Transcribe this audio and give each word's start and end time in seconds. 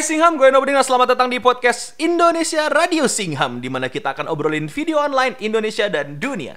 Hai 0.00 0.08
Singham, 0.16 0.40
gue 0.40 0.48
Nobodina. 0.48 0.80
Selamat 0.80 1.12
datang 1.12 1.28
di 1.28 1.36
podcast 1.36 1.92
Indonesia 2.00 2.72
Radio 2.72 3.04
Singham 3.04 3.60
di 3.60 3.68
mana 3.68 3.92
kita 3.92 4.16
akan 4.16 4.32
obrolin 4.32 4.64
video 4.64 4.96
online 4.96 5.36
Indonesia 5.44 5.92
dan 5.92 6.16
dunia. 6.16 6.56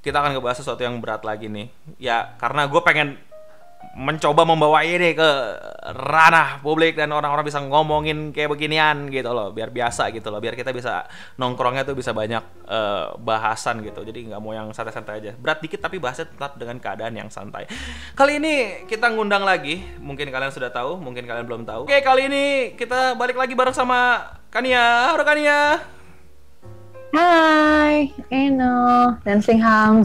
Kita 0.00 0.16
akan 0.24 0.40
ngebahas 0.40 0.64
sesuatu 0.64 0.80
yang 0.88 1.04
berat 1.04 1.20
lagi 1.28 1.52
nih. 1.52 1.68
Ya, 2.00 2.32
karena 2.40 2.64
gue 2.64 2.80
pengen 2.80 3.27
mencoba 3.98 4.42
membawa 4.42 4.82
ini 4.82 5.14
ke 5.14 5.30
ranah 5.94 6.58
publik 6.62 6.98
dan 6.98 7.10
orang-orang 7.14 7.46
bisa 7.46 7.62
ngomongin 7.62 8.34
kayak 8.34 8.50
beginian 8.50 9.06
gitu 9.10 9.30
loh 9.30 9.54
biar 9.54 9.70
biasa 9.70 10.10
gitu 10.14 10.30
loh 10.30 10.42
biar 10.42 10.54
kita 10.58 10.74
bisa 10.74 11.06
nongkrongnya 11.38 11.86
tuh 11.86 11.94
bisa 11.94 12.10
banyak 12.10 12.42
uh, 12.66 13.14
bahasan 13.18 13.82
gitu. 13.82 14.02
Jadi 14.02 14.30
nggak 14.30 14.40
mau 14.42 14.54
yang 14.54 14.70
santai-santai 14.74 15.22
aja. 15.22 15.32
Berat 15.38 15.62
dikit 15.62 15.82
tapi 15.82 16.02
bahasnya 16.02 16.30
tetap 16.30 16.58
dengan 16.58 16.78
keadaan 16.82 17.14
yang 17.14 17.30
santai. 17.30 17.70
Kali 18.18 18.42
ini 18.42 18.86
kita 18.86 19.10
ngundang 19.14 19.42
lagi 19.46 19.82
mungkin 20.02 20.30
kalian 20.30 20.50
sudah 20.50 20.70
tahu 20.70 20.98
mungkin 20.98 21.26
kalian 21.26 21.46
belum 21.46 21.62
tahu. 21.62 21.86
Oke 21.86 22.02
kali 22.02 22.26
ini 22.30 22.44
kita 22.74 23.14
balik 23.14 23.38
lagi 23.38 23.54
bareng 23.54 23.74
sama 23.74 24.30
Kania. 24.50 25.14
Halo 25.14 25.22
Kania 25.22 25.97
Hai, 27.08 28.12
Eno 28.28 29.16
dan 29.24 29.40
Singham. 29.40 30.04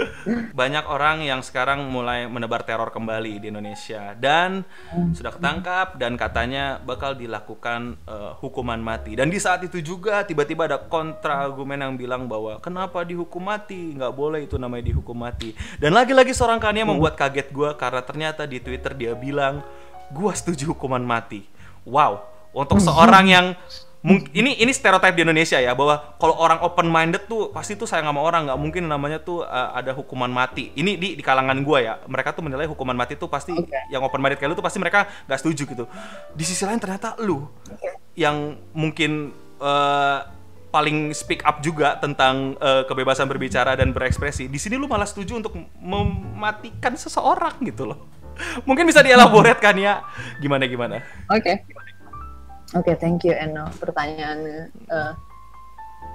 Banyak 0.58 0.84
orang 0.90 1.22
yang 1.22 1.46
sekarang 1.46 1.86
mulai 1.86 2.26
menebar 2.26 2.66
teror 2.66 2.90
kembali 2.90 3.38
di 3.38 3.54
Indonesia 3.54 4.18
dan 4.18 4.66
hmm. 4.90 5.14
sudah 5.14 5.30
ketangkap 5.38 5.94
dan 5.94 6.18
katanya 6.18 6.82
bakal 6.82 7.14
dilakukan 7.14 7.94
uh, 8.02 8.34
hukuman 8.42 8.82
mati. 8.82 9.14
Dan 9.14 9.30
di 9.30 9.38
saat 9.38 9.62
itu 9.62 9.78
juga 9.78 10.26
tiba-tiba 10.26 10.66
ada 10.66 10.82
kontra 10.82 11.38
argumen 11.38 11.86
yang 11.86 11.94
bilang 11.94 12.26
bahwa 12.26 12.58
kenapa 12.58 13.06
dihukum 13.06 13.46
mati? 13.46 13.94
Nggak 13.94 14.14
boleh 14.14 14.50
itu 14.50 14.58
namanya 14.58 14.90
dihukum 14.90 15.14
mati. 15.14 15.54
Dan 15.78 15.94
lagi-lagi 15.94 16.34
seorang 16.34 16.58
Kania 16.58 16.82
hmm. 16.82 16.98
membuat 16.98 17.14
kaget 17.14 17.54
gue 17.54 17.70
karena 17.78 18.02
ternyata 18.02 18.42
di 18.42 18.58
Twitter 18.58 18.90
dia 18.98 19.14
bilang 19.14 19.62
gue 20.10 20.32
setuju 20.34 20.74
hukuman 20.74 21.02
mati. 21.06 21.46
Wow, 21.86 22.26
untuk 22.50 22.82
seorang 22.82 23.30
yang 23.30 23.46
ini 24.08 24.56
ini 24.56 24.72
stereotip 24.72 25.12
di 25.12 25.28
Indonesia 25.28 25.60
ya 25.60 25.76
bahwa 25.76 26.16
kalau 26.16 26.32
orang 26.40 26.64
open 26.64 26.88
minded 26.88 27.28
tuh 27.28 27.52
pasti 27.52 27.76
tuh 27.76 27.84
sayang 27.84 28.08
sama 28.08 28.24
orang 28.24 28.48
nggak 28.48 28.56
mungkin 28.56 28.88
namanya 28.88 29.20
tuh 29.20 29.44
uh, 29.44 29.76
ada 29.76 29.92
hukuman 29.92 30.32
mati. 30.32 30.72
Ini 30.72 30.96
di 30.96 31.08
di 31.20 31.22
kalangan 31.22 31.60
gue 31.60 31.78
ya 31.84 32.00
mereka 32.08 32.32
tuh 32.32 32.40
menilai 32.40 32.64
hukuman 32.64 32.96
mati 32.96 33.20
tuh 33.20 33.28
pasti 33.28 33.52
okay. 33.52 33.92
yang 33.92 34.00
open 34.00 34.24
minded 34.24 34.40
kayak 34.40 34.52
lu 34.52 34.56
tuh 34.56 34.64
pasti 34.64 34.80
mereka 34.80 35.04
nggak 35.28 35.40
setuju 35.44 35.62
gitu. 35.68 35.84
Di 36.32 36.44
sisi 36.48 36.64
lain 36.64 36.80
ternyata 36.80 37.20
lu 37.20 37.44
yang 38.16 38.56
mungkin 38.72 39.36
uh, 39.60 40.24
paling 40.72 41.12
speak 41.12 41.44
up 41.44 41.60
juga 41.60 42.00
tentang 42.00 42.56
uh, 42.56 42.88
kebebasan 42.88 43.28
berbicara 43.28 43.76
dan 43.76 43.92
berekspresi 43.92 44.48
di 44.48 44.56
sini 44.56 44.80
lu 44.80 44.88
malah 44.88 45.04
setuju 45.04 45.44
untuk 45.44 45.52
mematikan 45.76 46.96
seseorang 46.96 47.60
gitu 47.68 47.84
loh. 47.84 48.08
Mungkin 48.68 48.88
bisa 48.88 49.04
dielaborate 49.04 49.60
kan 49.60 49.76
ya? 49.76 50.00
Gimana 50.40 50.64
gimana? 50.64 51.04
Oke. 51.28 51.44
okay. 51.44 51.56
Oke, 52.70 52.94
okay, 52.94 53.02
thank 53.02 53.26
you 53.26 53.34
Eno 53.34 53.66
pertanyaannya. 53.82 54.70
Uh, 54.86 55.12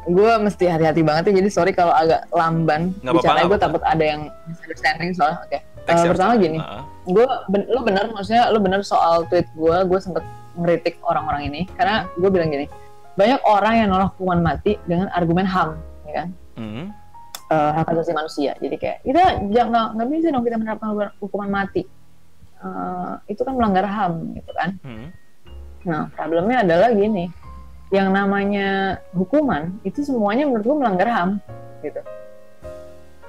gue 0.07 0.31
mesti 0.39 0.71
hati-hati 0.71 1.03
banget 1.03 1.27
ya, 1.27 1.43
jadi 1.43 1.49
sorry 1.51 1.71
kalau 1.75 1.91
agak 1.91 2.31
lamban 2.31 2.95
bicara. 3.03 3.43
Gue 3.43 3.59
takut 3.59 3.83
ada 3.83 3.99
yang 3.99 4.31
misunderstanding 4.47 5.11
soalnya. 5.11 5.43
Oke. 5.43 5.59
Okay. 5.83 5.91
Uh, 5.91 6.15
pertama 6.15 6.33
gini, 6.39 6.57
uh. 6.63 6.87
gue 7.03 7.27
ben 7.51 7.67
lu 7.67 7.83
bener 7.83 8.07
maksudnya 8.15 8.47
lu 8.55 8.63
bener 8.63 8.87
soal 8.87 9.27
tweet 9.27 9.51
gue, 9.51 9.77
gue 9.83 9.99
sempet 9.99 10.23
ngeritik 10.55 10.95
orang-orang 11.03 11.51
ini 11.51 11.61
karena 11.75 12.07
gue 12.15 12.29
bilang 12.31 12.47
gini, 12.47 12.71
banyak 13.19 13.43
orang 13.43 13.73
yang 13.75 13.87
nolak 13.91 14.15
hukuman 14.15 14.39
mati 14.39 14.79
dengan 14.87 15.11
argumen 15.11 15.43
ham, 15.43 15.75
ya 16.07 16.23
kan? 16.23 16.27
Mm. 16.55 16.85
Uh, 17.51 17.71
hak 17.75 17.91
asasi 17.91 18.15
manusia. 18.15 18.55
Jadi 18.63 18.75
kayak 18.79 19.03
kita 19.03 19.43
jangan 19.51 19.99
nggak 19.99 20.07
bisa 20.07 20.31
dong 20.31 20.47
kita 20.47 20.55
menerapkan 20.55 20.87
hukuman 21.19 21.51
mati. 21.51 21.83
Uh, 22.63 23.19
itu 23.27 23.43
kan 23.43 23.59
melanggar 23.59 23.83
ham, 23.83 24.31
gitu 24.31 24.55
kan? 24.55 24.79
Mm 24.79 25.24
Nah, 25.85 26.09
problemnya 26.17 26.65
adalah 26.65 26.89
gini, 26.91 27.29
yang 27.93 28.09
namanya 28.09 28.97
hukuman 29.13 29.77
itu 29.85 30.01
semuanya 30.01 30.49
menurut 30.49 30.65
gue 30.65 30.77
melanggar 30.81 31.07
HAM, 31.07 31.29
gitu. 31.85 32.01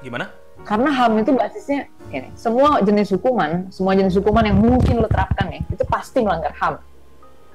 Gimana? 0.01 0.33
Karena 0.65 0.89
HAM 0.89 1.21
itu 1.21 1.37
basisnya 1.37 1.85
ini, 2.09 2.33
semua 2.33 2.81
jenis 2.81 3.13
hukuman, 3.13 3.69
semua 3.69 3.93
jenis 3.93 4.17
hukuman 4.17 4.41
yang 4.41 4.57
mungkin 4.57 5.05
lo 5.05 5.09
terapkan 5.13 5.53
ya, 5.53 5.61
itu 5.69 5.85
pasti 5.85 6.25
melanggar 6.25 6.57
HAM. 6.57 6.81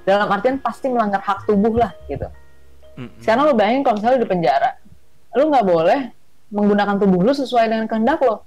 Dalam 0.05 0.29
artian 0.29 0.61
pasti 0.61 0.85
melanggar 0.85 1.25
hak 1.25 1.49
tubuh 1.49 1.81
lah, 1.81 1.97
gitu. 2.05 2.29
Mm-hmm. 3.01 3.25
Sekarang 3.25 3.49
lo 3.49 3.53
bayangin 3.57 3.81
kalau 3.81 3.97
misalnya 3.97 4.21
di 4.21 4.29
penjara, 4.29 4.71
lo 5.33 5.43
nggak 5.49 5.65
boleh 5.65 5.99
menggunakan 6.53 6.95
tubuh 7.01 7.19
lo 7.25 7.33
sesuai 7.33 7.65
dengan 7.73 7.89
kehendak 7.89 8.21
lo. 8.21 8.45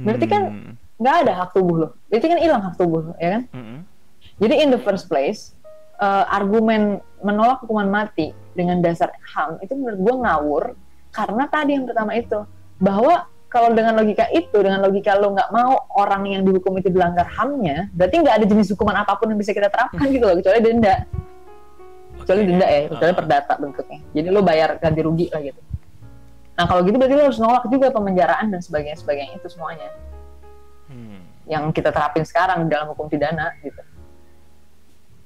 Berarti 0.00 0.24
kan 0.24 0.72
nggak 0.96 1.16
ada 1.28 1.32
hak 1.44 1.50
tubuh 1.52 1.76
lo. 1.76 1.88
Berarti 2.08 2.26
kan 2.32 2.38
hilang 2.40 2.64
hak 2.64 2.80
tubuh 2.80 3.00
lo, 3.04 3.12
ya 3.20 3.36
kan? 3.36 3.44
Mm-hmm 3.52 3.91
jadi 4.40 4.64
in 4.64 4.72
the 4.72 4.80
first 4.80 5.10
place, 5.10 5.52
uh, 6.00 6.24
argumen 6.30 7.02
menolak 7.20 7.60
hukuman 7.62 7.88
mati 7.90 8.32
dengan 8.52 8.80
dasar 8.80 9.12
HAM 9.32 9.60
itu 9.64 9.72
menurut 9.78 10.00
gue 10.00 10.14
ngawur 10.26 10.64
karena 11.12 11.44
tadi 11.48 11.76
yang 11.76 11.84
pertama 11.84 12.12
itu 12.16 12.42
bahwa 12.80 13.28
kalau 13.52 13.68
dengan 13.76 14.00
logika 14.00 14.32
itu, 14.32 14.64
dengan 14.64 14.80
logika 14.80 15.12
lo 15.12 15.36
nggak 15.36 15.52
mau 15.52 15.84
orang 16.00 16.24
yang 16.24 16.40
dihukum 16.40 16.72
itu 16.80 16.88
dilanggar 16.88 17.28
HAM-nya, 17.28 17.92
berarti 17.92 18.24
nggak 18.24 18.34
ada 18.40 18.46
jenis 18.48 18.72
hukuman 18.72 19.04
apa 19.04 19.12
pun 19.20 19.28
yang 19.28 19.36
bisa 19.36 19.52
kita 19.52 19.68
terapkan 19.68 20.08
gitu 20.08 20.24
loh, 20.24 20.40
kecuali 20.40 20.60
denda. 20.64 21.04
Kecuali 22.16 22.42
denda 22.48 22.64
ya, 22.64 22.88
kecuali 22.88 23.12
perdata 23.12 23.52
bentuknya. 23.60 24.00
Jadi 24.16 24.28
lo 24.32 24.40
bayar 24.40 24.80
ganti 24.80 25.00
rugi 25.04 25.28
lah 25.28 25.44
gitu. 25.44 25.60
Nah 26.56 26.64
kalau 26.64 26.80
gitu 26.80 26.96
berarti 26.96 27.12
lo 27.12 27.24
harus 27.28 27.40
nolak 27.44 27.68
juga 27.68 27.92
pemenjaraan 27.92 28.48
dan 28.48 28.60
sebagainya 28.64 28.96
sebagainya 28.96 29.36
itu 29.36 29.48
semuanya. 29.52 29.88
Hmm. 30.88 31.20
Yang 31.44 31.76
kita 31.76 31.92
terapin 31.92 32.24
sekarang 32.24 32.64
dalam 32.72 32.96
hukum 32.96 33.12
pidana 33.12 33.52
gitu 33.60 33.91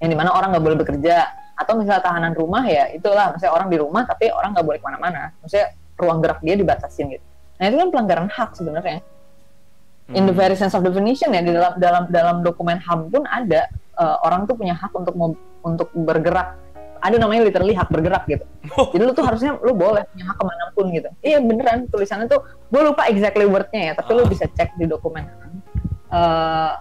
yang 0.03 0.11
di 0.13 0.17
mana 0.17 0.31
orang 0.33 0.53
nggak 0.55 0.65
boleh 0.65 0.79
bekerja. 0.81 1.17
Atau 1.57 1.81
misalnya 1.81 2.05
tahanan 2.05 2.33
rumah 2.37 2.65
ya 2.69 2.93
itulah. 2.93 3.33
Misalnya 3.33 3.55
orang 3.57 3.69
di 3.73 3.79
rumah 3.81 4.03
tapi 4.05 4.29
orang 4.29 4.53
nggak 4.53 4.67
boleh 4.67 4.79
ke 4.81 4.87
mana-mana. 4.87 5.33
Maksudnya 5.41 5.73
ruang 5.97 6.19
gerak 6.21 6.39
dia 6.45 6.55
dibatasin 6.57 7.07
gitu. 7.17 7.25
Nah 7.57 7.65
itu 7.73 7.77
kan 7.81 7.89
pelanggaran 7.89 8.29
hak 8.29 8.51
sebenarnya. 8.53 9.01
In 10.15 10.23
the 10.23 10.31
hmm. 10.31 10.39
very 10.39 10.55
sense 10.55 10.77
of 10.77 10.87
definition 10.87 11.35
ya 11.35 11.43
di 11.43 11.51
dalam 11.51 11.75
dalam 11.83 12.05
dalam 12.13 12.37
dokumen 12.45 12.79
ham 12.79 13.11
pun 13.11 13.27
ada 13.27 13.67
uh, 13.99 14.23
orang 14.23 14.47
tuh 14.47 14.55
punya 14.55 14.77
hak 14.77 14.93
untuk 14.95 15.17
untuk 15.65 15.89
bergerak. 15.97 16.55
Ada 16.97 17.17
namanya 17.21 17.49
literally 17.49 17.75
hak 17.75 17.89
bergerak 17.91 18.25
gitu. 18.29 18.45
Oh. 18.77 18.93
jadi 18.93 19.03
lu 19.09 19.13
tuh 19.17 19.25
harusnya 19.25 19.57
lu 19.63 19.73
boleh 19.75 20.05
punya 20.13 20.25
hak 20.31 20.37
ke 20.37 20.45
mana 20.45 20.65
pun 20.77 20.87
gitu. 20.93 21.09
Iya 21.25 21.41
beneran. 21.43 21.89
Tulisannya 21.89 22.29
tuh 22.29 22.45
gue 22.45 22.83
lupa 22.85 23.09
exactly 23.09 23.49
wordnya 23.49 23.91
ya 23.91 23.93
tapi 23.97 24.11
lu 24.15 24.23
ah. 24.23 24.29
bisa 24.29 24.45
cek 24.47 24.77
di 24.77 24.85
dokumen 24.85 25.27
uh, 26.11 26.73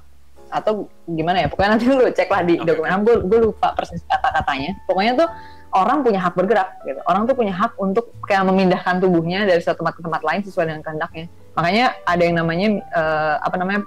atau 0.55 0.87
gimana 1.03 1.43
ya 1.43 1.47
pokoknya 1.51 1.69
nanti 1.75 1.85
lu 1.97 2.07
cek 2.07 2.29
lah 2.31 2.41
di 2.47 2.55
okay. 2.55 2.65
dokumen. 2.65 3.03
Gue 3.03 3.15
gue 3.27 3.39
lupa 3.51 3.75
persis 3.75 4.01
kata-katanya. 4.07 4.71
Pokoknya 4.87 5.13
tuh 5.19 5.29
orang 5.75 5.97
punya 6.01 6.19
hak 6.23 6.33
bergerak 6.39 6.69
gitu. 6.87 6.99
Orang 7.03 7.27
tuh 7.27 7.35
punya 7.35 7.51
hak 7.51 7.75
untuk 7.75 8.15
kayak 8.23 8.47
memindahkan 8.47 9.03
tubuhnya 9.03 9.43
dari 9.43 9.59
satu 9.59 9.83
tempat 9.83 9.99
ke 9.99 10.01
tempat 10.01 10.21
lain 10.23 10.41
sesuai 10.47 10.65
dengan 10.71 10.81
kehendaknya. 10.81 11.25
Makanya 11.55 11.85
ada 12.07 12.23
yang 12.23 12.35
namanya 12.39 12.67
uh, 12.95 13.35
apa 13.43 13.55
namanya 13.59 13.81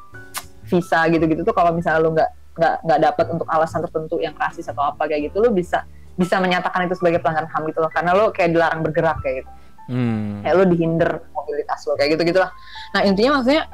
visa 0.68 1.08
gitu-gitu 1.08 1.42
tuh 1.48 1.56
kalau 1.56 1.72
misalnya 1.72 2.00
lu 2.04 2.12
nggak 2.12 2.30
nggak 2.58 2.74
nggak 2.84 3.00
dapat 3.00 3.26
untuk 3.32 3.46
alasan 3.48 3.80
tertentu 3.86 4.20
yang 4.20 4.34
rasis 4.36 4.68
atau 4.68 4.92
apa 4.92 5.08
kayak 5.08 5.32
gitu 5.32 5.40
lu 5.40 5.54
bisa 5.54 5.86
bisa 6.18 6.42
menyatakan 6.42 6.90
itu 6.90 6.98
sebagai 6.98 7.24
pelanggaran 7.24 7.48
ham 7.48 7.62
gitu 7.66 7.80
loh. 7.80 7.90
Karena 7.90 8.12
lu 8.12 8.28
kayak 8.30 8.52
dilarang 8.52 8.80
bergerak 8.84 9.18
kayak 9.24 9.44
gitu. 9.44 9.50
Hmm. 9.88 10.44
kayak 10.44 10.54
lu 10.60 10.64
dihinder 10.68 11.10
mobilitas 11.32 11.80
lo 11.88 11.96
kayak 11.96 12.20
gitu 12.20 12.28
gitulah 12.28 12.52
nah 12.92 13.00
intinya 13.08 13.40
maksudnya 13.40 13.64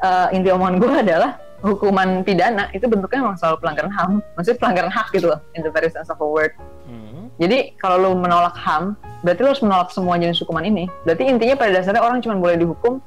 uh, 0.00 0.32
inti 0.32 0.48
omongan 0.48 0.76
gue 0.80 0.92
adalah 1.04 1.36
hukuman 1.60 2.24
pidana 2.24 2.72
itu 2.72 2.88
bentuknya 2.88 3.20
memang 3.24 3.36
selalu 3.36 3.56
pelanggaran 3.60 3.92
HAM, 3.92 4.10
maksudnya 4.36 4.58
pelanggaran 4.58 4.92
hak 4.92 5.06
gitu 5.12 5.26
loh, 5.28 5.40
in 5.52 5.60
the 5.60 5.72
very 5.72 5.92
sense 5.92 6.08
of 6.08 6.18
a 6.20 6.28
word. 6.28 6.52
Hmm. 6.88 7.28
Jadi 7.36 7.76
kalau 7.76 7.96
lo 8.00 8.10
menolak 8.16 8.56
HAM, 8.56 8.96
berarti 9.24 9.40
lo 9.44 9.48
harus 9.52 9.62
menolak 9.64 9.88
semua 9.92 10.16
jenis 10.16 10.40
hukuman 10.40 10.64
ini. 10.64 10.88
Berarti 11.04 11.28
intinya 11.28 11.54
pada 11.56 11.70
dasarnya 11.80 12.02
orang 12.02 12.24
cuma 12.24 12.40
boleh 12.40 12.56
dihukum 12.56 13.00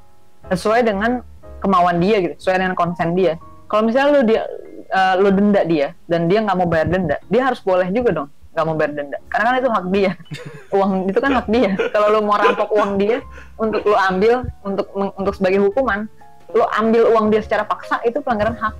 sesuai 0.54 0.86
dengan 0.86 1.26
kemauan 1.62 1.98
dia 1.98 2.22
gitu, 2.22 2.34
sesuai 2.38 2.62
dengan 2.62 2.76
konsen 2.78 3.18
dia. 3.18 3.42
Kalau 3.70 3.90
misalnya 3.90 4.10
lo 4.14 4.22
dia 4.22 4.42
uh, 4.94 5.16
lo 5.18 5.30
denda 5.34 5.62
dia 5.66 5.98
dan 6.06 6.30
dia 6.30 6.46
nggak 6.46 6.58
mau 6.58 6.70
bayar 6.70 6.88
denda, 6.94 7.18
dia 7.30 7.42
harus 7.42 7.60
boleh 7.66 7.90
juga 7.90 8.24
dong 8.24 8.30
nggak 8.54 8.66
mau 8.70 8.78
bayar 8.78 8.94
denda 8.94 9.18
karena 9.34 9.46
kan 9.50 9.56
itu 9.58 9.70
hak 9.74 9.86
dia 9.90 10.12
uang 10.78 10.92
itu 11.10 11.20
kan 11.20 11.32
hak 11.42 11.48
dia 11.50 11.70
kalau 11.90 12.08
lo 12.14 12.20
mau 12.22 12.38
rampok 12.38 12.70
uang 12.70 13.02
dia 13.02 13.18
untuk 13.58 13.82
lo 13.82 13.98
ambil 13.98 14.46
untuk 14.62 14.86
untuk 14.94 15.34
sebagai 15.34 15.58
hukuman 15.66 16.06
lo 16.54 16.66
ambil 16.70 17.10
uang 17.10 17.34
dia 17.34 17.42
secara 17.42 17.66
paksa 17.66 18.00
itu 18.06 18.22
pelanggaran 18.22 18.56
hak. 18.58 18.76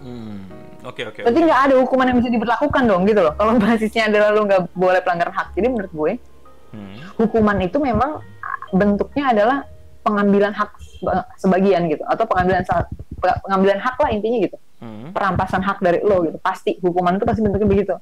Hmm. 0.00 0.46
Oke 0.80 1.04
okay, 1.04 1.04
oke. 1.04 1.14
Okay, 1.20 1.22
Berarti 1.28 1.40
nggak 1.44 1.62
ada 1.68 1.74
hukuman 1.76 2.06
yang 2.08 2.18
bisa 2.24 2.30
diberlakukan 2.32 2.82
dong 2.88 3.02
gitu 3.04 3.20
loh. 3.20 3.34
Kalau 3.36 3.52
basisnya 3.62 4.08
adalah 4.08 4.28
lo 4.32 4.42
nggak 4.48 4.62
boleh 4.72 5.00
pelanggaran 5.04 5.34
hak. 5.34 5.48
Jadi 5.58 5.66
menurut 5.68 5.92
gue 5.92 6.12
hmm. 6.72 6.94
hukuman 7.20 7.56
itu 7.60 7.76
memang 7.82 8.24
bentuknya 8.70 9.24
adalah 9.34 9.58
pengambilan 10.00 10.54
hak 10.56 10.70
sebagian 11.36 11.90
gitu 11.92 12.00
atau 12.08 12.24
pengambilan 12.24 12.64
pengambilan 13.20 13.78
hak 13.82 13.96
lah 14.00 14.10
intinya 14.14 14.38
gitu. 14.40 14.56
Hmm. 14.80 15.12
Perampasan 15.12 15.60
hak 15.60 15.84
dari 15.84 16.00
lo 16.00 16.24
gitu. 16.24 16.38
Pasti 16.40 16.80
hukuman 16.80 17.20
itu 17.20 17.26
pasti 17.28 17.40
bentuknya 17.44 17.68
begitu. 17.68 17.94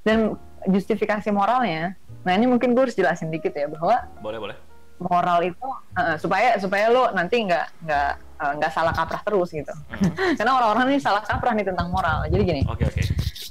Dan 0.00 0.36
justifikasi 0.64 1.28
moralnya, 1.28 1.92
nah 2.24 2.32
ini 2.32 2.48
mungkin 2.48 2.72
gue 2.72 2.88
harus 2.88 2.96
jelasin 2.96 3.28
dikit 3.28 3.52
ya 3.52 3.68
bahwa 3.68 4.00
boleh 4.20 4.40
boleh 4.40 4.56
moral 5.02 5.42
itu 5.42 5.66
uh, 5.98 6.16
supaya 6.16 6.56
supaya 6.56 6.86
lo 6.90 7.10
nanti 7.10 7.42
nggak 7.42 7.66
nggak 7.86 8.12
uh, 8.38 8.52
nggak 8.58 8.72
salah 8.72 8.94
kaprah 8.94 9.22
terus 9.26 9.50
gitu. 9.50 9.70
Mm-hmm. 9.70 10.36
Karena 10.38 10.52
orang-orang 10.58 10.94
ini 10.94 11.00
salah 11.02 11.22
kaprah 11.22 11.52
nih 11.54 11.66
tentang 11.66 11.90
moral. 11.90 12.26
Jadi 12.30 12.42
gini. 12.42 12.62
Okay. 12.66 12.86
Okay. 12.90 13.04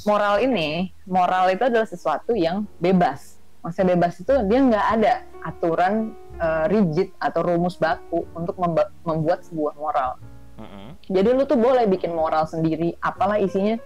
Moral 0.03 0.43
ini, 0.43 0.91
moral 1.07 1.51
itu 1.51 1.63
adalah 1.63 1.87
sesuatu 1.87 2.35
yang 2.35 2.67
bebas. 2.79 3.39
Maksudnya 3.63 3.95
bebas 3.95 4.19
itu 4.19 4.33
dia 4.51 4.59
nggak 4.59 4.87
ada 4.99 5.13
aturan 5.47 6.11
uh, 6.39 6.67
rigid 6.67 7.15
atau 7.19 7.39
rumus 7.43 7.79
baku 7.79 8.27
untuk 8.35 8.59
membuat 9.03 9.47
sebuah 9.47 9.73
moral. 9.79 10.19
Mm-hmm. 10.59 10.87
Jadi 11.11 11.29
lu 11.31 11.43
tuh 11.47 11.59
boleh 11.59 11.87
bikin 11.87 12.11
moral 12.11 12.47
sendiri, 12.47 12.95
apalah 12.99 13.39
isinya. 13.39 13.79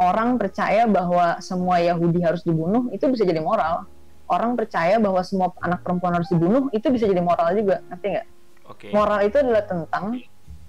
Orang 0.00 0.40
percaya 0.40 0.88
bahwa 0.88 1.38
semua 1.38 1.78
Yahudi 1.78 2.24
harus 2.24 2.42
dibunuh, 2.42 2.88
itu 2.90 3.04
bisa 3.12 3.22
jadi 3.22 3.38
moral 3.38 3.86
orang 4.32 4.56
percaya 4.56 4.96
bahwa 4.96 5.20
semua 5.20 5.52
anak 5.60 5.84
perempuan 5.84 6.16
harus 6.16 6.28
dibunuh 6.32 6.72
itu 6.72 6.88
bisa 6.88 7.04
jadi 7.04 7.20
moral 7.20 7.52
juga 7.52 7.84
ngerti 7.92 8.06
nggak 8.16 8.26
okay. 8.68 8.90
moral 8.90 9.20
itu 9.20 9.36
adalah 9.36 9.64
tentang 9.68 10.04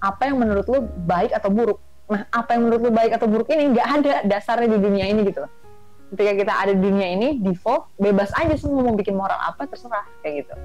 apa 0.03 0.21
yang 0.27 0.37
menurut 0.43 0.65
lu 0.67 0.79
baik 1.07 1.31
atau 1.31 1.49
buruk 1.49 1.79
nah 2.11 2.27
apa 2.35 2.49
yang 2.59 2.67
menurut 2.67 2.81
lu 2.83 2.91
baik 2.91 3.11
atau 3.15 3.27
buruk 3.31 3.47
ini 3.49 3.71
nggak 3.71 3.87
ada 3.87 4.13
dasarnya 4.27 4.75
di 4.75 4.79
dunia 4.83 5.05
ini 5.07 5.23
gitu 5.23 5.47
ketika 6.13 6.31
kita 6.35 6.53
ada 6.53 6.71
di 6.75 6.81
dunia 6.83 7.07
ini 7.15 7.27
default 7.39 7.89
bebas 7.95 8.29
aja 8.35 8.53
semua 8.59 8.83
mau 8.83 8.93
bikin 8.93 9.15
moral 9.15 9.39
apa 9.39 9.65
terserah 9.65 10.03
kayak 10.21 10.45
gitu 10.45 10.55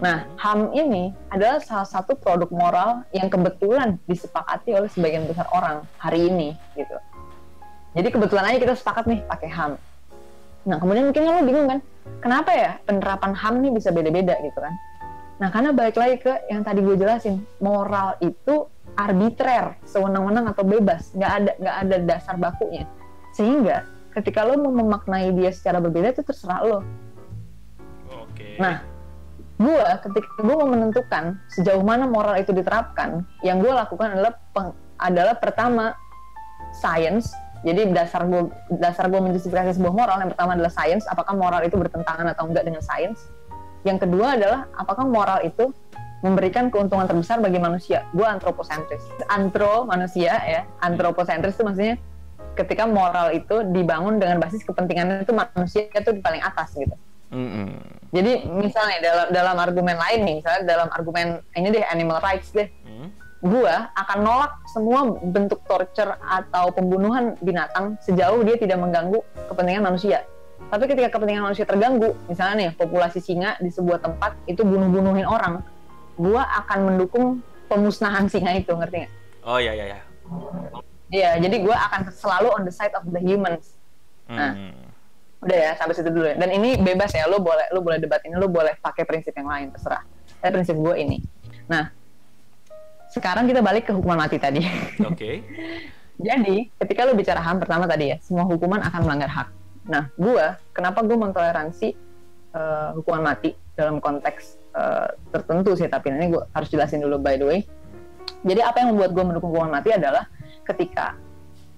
Nah, 0.00 0.24
hmm. 0.24 0.38
HAM 0.40 0.60
ini 0.72 1.12
adalah 1.28 1.60
salah 1.60 1.84
satu 1.84 2.16
produk 2.16 2.48
moral 2.48 3.04
yang 3.12 3.28
kebetulan 3.28 4.00
disepakati 4.08 4.72
oleh 4.72 4.88
sebagian 4.88 5.28
besar 5.28 5.44
orang 5.52 5.84
hari 6.00 6.32
ini 6.32 6.56
gitu. 6.72 6.96
Jadi 7.92 8.08
kebetulan 8.08 8.48
aja 8.48 8.58
kita 8.58 8.74
sepakat 8.78 9.04
nih 9.10 9.20
pakai 9.28 9.50
HAM. 9.52 9.72
Nah, 10.68 10.76
kemudian 10.76 11.08
mungkin 11.08 11.22
lo 11.24 11.42
bingung 11.44 11.68
kan, 11.68 11.80
kenapa 12.20 12.50
ya 12.52 12.70
penerapan 12.84 13.32
HAM 13.32 13.54
ini 13.64 13.68
bisa 13.72 13.88
beda-beda 13.88 14.36
gitu 14.44 14.58
kan? 14.60 14.74
Nah, 15.40 15.48
karena 15.48 15.72
balik 15.72 15.96
lagi 15.96 16.20
ke 16.20 16.52
yang 16.52 16.60
tadi 16.60 16.84
gue 16.84 17.00
jelasin, 17.00 17.40
moral 17.64 18.20
itu 18.20 18.68
arbitrer, 18.92 19.80
sewenang-wenang 19.88 20.52
atau 20.52 20.60
bebas, 20.68 21.16
nggak 21.16 21.32
ada 21.32 21.52
nggak 21.56 21.76
ada 21.86 21.96
dasar 22.04 22.34
bakunya. 22.36 22.84
Sehingga 23.32 23.88
ketika 24.12 24.44
lo 24.44 24.60
mau 24.60 24.74
memaknai 24.74 25.32
dia 25.32 25.48
secara 25.48 25.80
berbeda 25.80 26.12
itu 26.12 26.22
terserah 26.26 26.60
lo. 26.60 26.78
Oke. 28.12 28.60
Nah, 28.60 28.84
gue 29.56 29.86
ketika 30.04 30.28
gue 30.44 30.56
mau 30.60 30.68
menentukan 30.68 31.40
sejauh 31.48 31.80
mana 31.80 32.04
moral 32.04 32.36
itu 32.36 32.52
diterapkan, 32.52 33.24
yang 33.40 33.64
gue 33.64 33.72
lakukan 33.72 34.12
adalah 34.12 34.36
peng, 34.52 34.76
adalah 35.00 35.40
pertama 35.40 35.96
science 36.76 37.32
jadi 37.60 37.92
dasar 37.92 38.24
gue 38.24 38.48
dasar 38.80 39.12
gue 39.12 39.20
menjustifikasi 39.20 39.76
sebuah 39.76 39.92
moral 39.92 40.16
yang 40.24 40.30
pertama 40.32 40.56
adalah 40.56 40.72
sains, 40.72 41.04
apakah 41.08 41.36
moral 41.36 41.60
itu 41.60 41.76
bertentangan 41.76 42.24
atau 42.32 42.48
enggak 42.48 42.64
dengan 42.64 42.80
sains. 42.80 43.28
Yang 43.84 44.08
kedua 44.08 44.36
adalah 44.36 44.60
apakah 44.76 45.04
moral 45.04 45.44
itu 45.44 45.72
memberikan 46.20 46.68
keuntungan 46.68 47.08
terbesar 47.08 47.40
bagi 47.40 47.56
manusia. 47.56 48.04
Gue 48.12 48.28
antroposentris. 48.28 49.00
Antro 49.32 49.88
manusia 49.88 50.36
ya, 50.44 50.68
antroposentris 50.84 51.56
itu 51.56 51.64
maksudnya 51.64 51.96
ketika 52.56 52.84
moral 52.84 53.32
itu 53.32 53.64
dibangun 53.72 54.20
dengan 54.20 54.36
basis 54.36 54.60
kepentingan 54.64 55.24
itu 55.24 55.32
manusia 55.32 55.88
itu 55.88 56.10
di 56.12 56.20
paling 56.20 56.44
atas 56.44 56.76
gitu. 56.76 56.96
Mm-hmm. 57.30 57.68
Jadi 58.10 58.32
misalnya 58.50 58.98
dalam 59.00 59.26
dalam 59.30 59.56
argumen 59.56 59.96
lain 59.96 60.20
nih, 60.26 60.34
misalnya 60.42 60.62
dalam 60.66 60.88
argumen 60.90 61.40
ini 61.54 61.68
deh 61.70 61.84
animal 61.88 62.18
rights 62.20 62.50
deh, 62.50 62.66
gue 63.40 63.74
akan 63.96 64.18
nolak 64.20 64.52
semua 64.70 65.18
bentuk 65.18 65.60
torture 65.66 66.14
atau 66.22 66.70
pembunuhan 66.70 67.34
binatang 67.42 67.98
sejauh 68.06 68.40
dia 68.46 68.54
tidak 68.54 68.78
mengganggu 68.78 69.18
kepentingan 69.50 69.90
manusia. 69.90 70.22
Tapi 70.70 70.86
ketika 70.86 71.18
kepentingan 71.18 71.50
manusia 71.50 71.66
terganggu, 71.66 72.14
misalnya 72.30 72.54
nih 72.54 72.70
populasi 72.78 73.18
singa 73.18 73.58
di 73.58 73.74
sebuah 73.74 73.98
tempat 73.98 74.38
itu 74.46 74.62
bunuh-bunuhin 74.62 75.26
orang, 75.26 75.66
gue 76.14 76.38
akan 76.38 76.78
mendukung 76.94 77.42
pemusnahan 77.66 78.28
singa 78.32 78.54
itu, 78.54 78.70
ngerti 78.70 79.06
nggak? 79.06 79.12
Oh 79.42 79.58
iya 79.58 79.74
iya 79.74 79.84
iya. 79.96 80.00
Iya, 81.10 81.30
jadi 81.42 81.56
gue 81.66 81.74
akan 81.74 82.06
selalu 82.14 82.48
on 82.54 82.62
the 82.62 82.70
side 82.70 82.94
of 82.94 83.02
the 83.10 83.18
humans. 83.18 83.74
Nah, 84.30 84.54
hmm. 84.54 84.78
udah 85.42 85.58
ya 85.58 85.70
sampai 85.74 85.98
situ 85.98 86.06
dulu. 86.06 86.22
Ya. 86.30 86.38
Dan 86.38 86.54
ini 86.54 86.78
bebas 86.78 87.10
ya, 87.10 87.26
lo 87.26 87.42
boleh 87.42 87.66
lo 87.74 87.82
boleh 87.82 87.98
debat 87.98 88.22
ini, 88.22 88.38
lo 88.38 88.46
boleh 88.46 88.78
pakai 88.78 89.02
prinsip 89.02 89.34
yang 89.34 89.50
lain 89.50 89.74
terserah. 89.74 90.06
Tapi 90.38 90.50
prinsip 90.54 90.78
gue 90.78 90.94
ini. 91.02 91.18
Nah, 91.66 91.90
sekarang 93.10 93.50
kita 93.50 93.60
balik 93.60 93.90
ke 93.90 93.92
hukuman 93.92 94.22
mati 94.22 94.38
tadi. 94.38 94.62
Oke. 95.02 95.14
Okay. 95.14 95.36
Jadi, 96.28 96.68
ketika 96.76 97.08
lo 97.08 97.16
bicara 97.16 97.40
HAM 97.40 97.64
pertama 97.64 97.88
tadi 97.88 98.12
ya, 98.12 98.16
semua 98.20 98.44
hukuman 98.44 98.84
akan 98.84 99.00
melanggar 99.08 99.30
hak. 99.32 99.48
Nah, 99.88 100.12
gue, 100.20 100.46
kenapa 100.76 101.00
gue 101.00 101.16
mentoleransi 101.16 101.96
uh, 102.52 102.92
hukuman 103.00 103.32
mati 103.32 103.56
dalam 103.72 104.04
konteks 104.04 104.60
uh, 104.76 105.08
tertentu 105.32 105.72
sih, 105.80 105.88
tapi 105.88 106.12
ini 106.12 106.36
gue 106.36 106.42
harus 106.52 106.68
jelasin 106.68 107.00
dulu 107.00 107.16
by 107.16 107.40
the 107.40 107.46
way. 107.48 107.60
Jadi, 108.44 108.60
apa 108.60 108.84
yang 108.84 108.92
membuat 108.92 109.16
gue 109.16 109.24
mendukung 109.24 109.48
hukuman 109.48 109.80
mati 109.80 109.96
adalah 109.96 110.28
ketika 110.68 111.16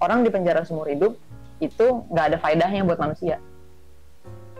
orang 0.03 0.27
di 0.27 0.29
penjara 0.29 0.67
seumur 0.67 0.91
hidup 0.91 1.15
itu 1.63 2.03
nggak 2.11 2.35
ada 2.35 2.37
faedahnya 2.43 2.83
buat 2.83 2.99
manusia. 2.99 3.39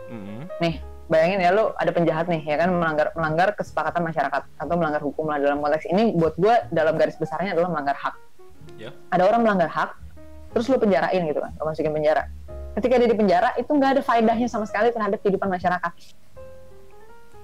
Mm 0.08 0.20
-hmm. 0.24 0.40
Nih, 0.64 0.74
bayangin 1.04 1.40
ya 1.44 1.50
lo 1.52 1.76
ada 1.76 1.92
penjahat 1.92 2.26
nih 2.32 2.40
ya 2.40 2.56
kan 2.56 2.72
melanggar 2.72 3.12
melanggar 3.12 3.52
kesepakatan 3.52 4.08
masyarakat 4.08 4.42
atau 4.56 4.74
melanggar 4.80 5.02
hukum 5.04 5.28
lah 5.28 5.36
dalam 5.36 5.60
konteks 5.60 5.84
ini 5.92 6.16
buat 6.16 6.32
gue 6.40 6.54
dalam 6.72 6.96
garis 6.96 7.20
besarnya 7.20 7.52
adalah 7.52 7.68
melanggar 7.76 7.96
hak 7.96 8.14
yeah. 8.80 8.92
ada 9.12 9.28
orang 9.28 9.44
melanggar 9.44 9.68
hak 9.68 9.92
terus 10.56 10.64
lo 10.72 10.80
penjarain 10.80 11.20
gitu 11.28 11.40
kan 11.44 11.52
lo 11.60 11.68
masukin 11.68 11.92
penjara 11.92 12.24
ketika 12.80 12.94
dia 12.96 13.08
di 13.12 13.16
penjara 13.16 13.48
itu 13.60 13.68
nggak 13.68 14.00
ada 14.00 14.02
faedahnya 14.02 14.48
sama 14.48 14.64
sekali 14.64 14.88
terhadap 14.90 15.20
kehidupan 15.20 15.48
masyarakat 15.52 15.92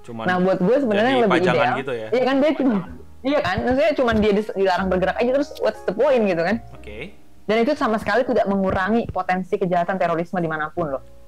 Cuman 0.01 0.25
nah 0.25 0.41
buat 0.41 0.59
gue 0.65 0.77
sebenarnya 0.81 1.29
lebih 1.29 1.41
ideal 1.45 1.73
gitu 1.77 1.93
ya? 1.93 2.09
iya 2.09 2.23
kan 2.25 2.37
dia 2.41 2.51
cuma 2.57 2.77
iya 3.21 3.39
kan 3.45 3.57
maksudnya 3.61 3.93
cuma 3.93 4.11
dia 4.17 4.33
dilarang 4.57 4.89
bergerak 4.89 5.17
aja 5.21 5.31
terus 5.37 5.53
what's 5.61 5.85
the 5.85 5.93
point 5.93 6.25
gitu 6.25 6.41
kan 6.41 6.65
oke 6.73 6.81
okay. 6.81 7.13
dan 7.45 7.61
itu 7.61 7.77
sama 7.77 8.01
sekali 8.01 8.25
tidak 8.25 8.49
mengurangi 8.49 9.05
potensi 9.13 9.61
kejahatan 9.61 10.01
terorisme 10.01 10.41
di 10.41 10.49
mana 10.49 10.73
pun 10.73 10.97
loh 10.97 11.20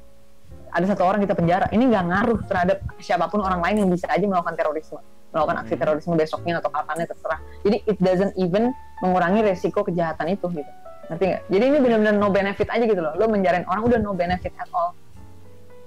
ada 0.73 0.85
satu 0.89 1.05
orang 1.05 1.21
kita 1.21 1.37
penjara 1.37 1.69
ini 1.69 1.93
nggak 1.93 2.05
ngaruh 2.09 2.39
terhadap 2.49 2.81
siapa 2.97 3.29
pun 3.29 3.45
orang 3.45 3.61
lain 3.61 3.85
yang 3.85 3.89
bisa 3.93 4.09
aja 4.09 4.25
melakukan 4.25 4.57
terorisme. 4.57 5.01
Melakukan 5.33 5.57
aksi 5.65 5.75
hmm. 5.77 5.83
terorisme 5.85 6.15
besoknya 6.17 6.65
atau 6.65 6.73
kapannya 6.73 7.05
terserah. 7.09 7.41
Jadi 7.65 7.77
it 7.85 7.99
doesn't 8.01 8.33
even 8.41 8.73
mengurangi 9.05 9.45
resiko 9.45 9.85
kejahatan 9.85 10.33
itu 10.33 10.49
gitu. 10.49 10.73
Ngerti 11.13 11.25
nggak? 11.29 11.43
Jadi 11.53 11.65
ini 11.69 11.79
benar-benar 11.81 12.15
no 12.17 12.29
benefit 12.33 12.69
aja 12.73 12.85
gitu 12.89 13.01
loh. 13.05 13.13
Lo 13.21 13.29
menjarain 13.29 13.69
orang 13.69 13.83
udah 13.85 13.99
no 14.01 14.17
benefit 14.17 14.53
at 14.57 14.69
all. 14.73 14.97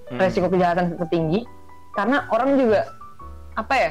Hmm. 0.06 0.22
resiko 0.22 0.46
kejahatan 0.46 0.94
tetap 0.94 1.10
tinggi 1.10 1.42
karena 1.90 2.30
orang 2.30 2.54
juga 2.54 2.94
apa 3.58 3.74
ya 3.74 3.90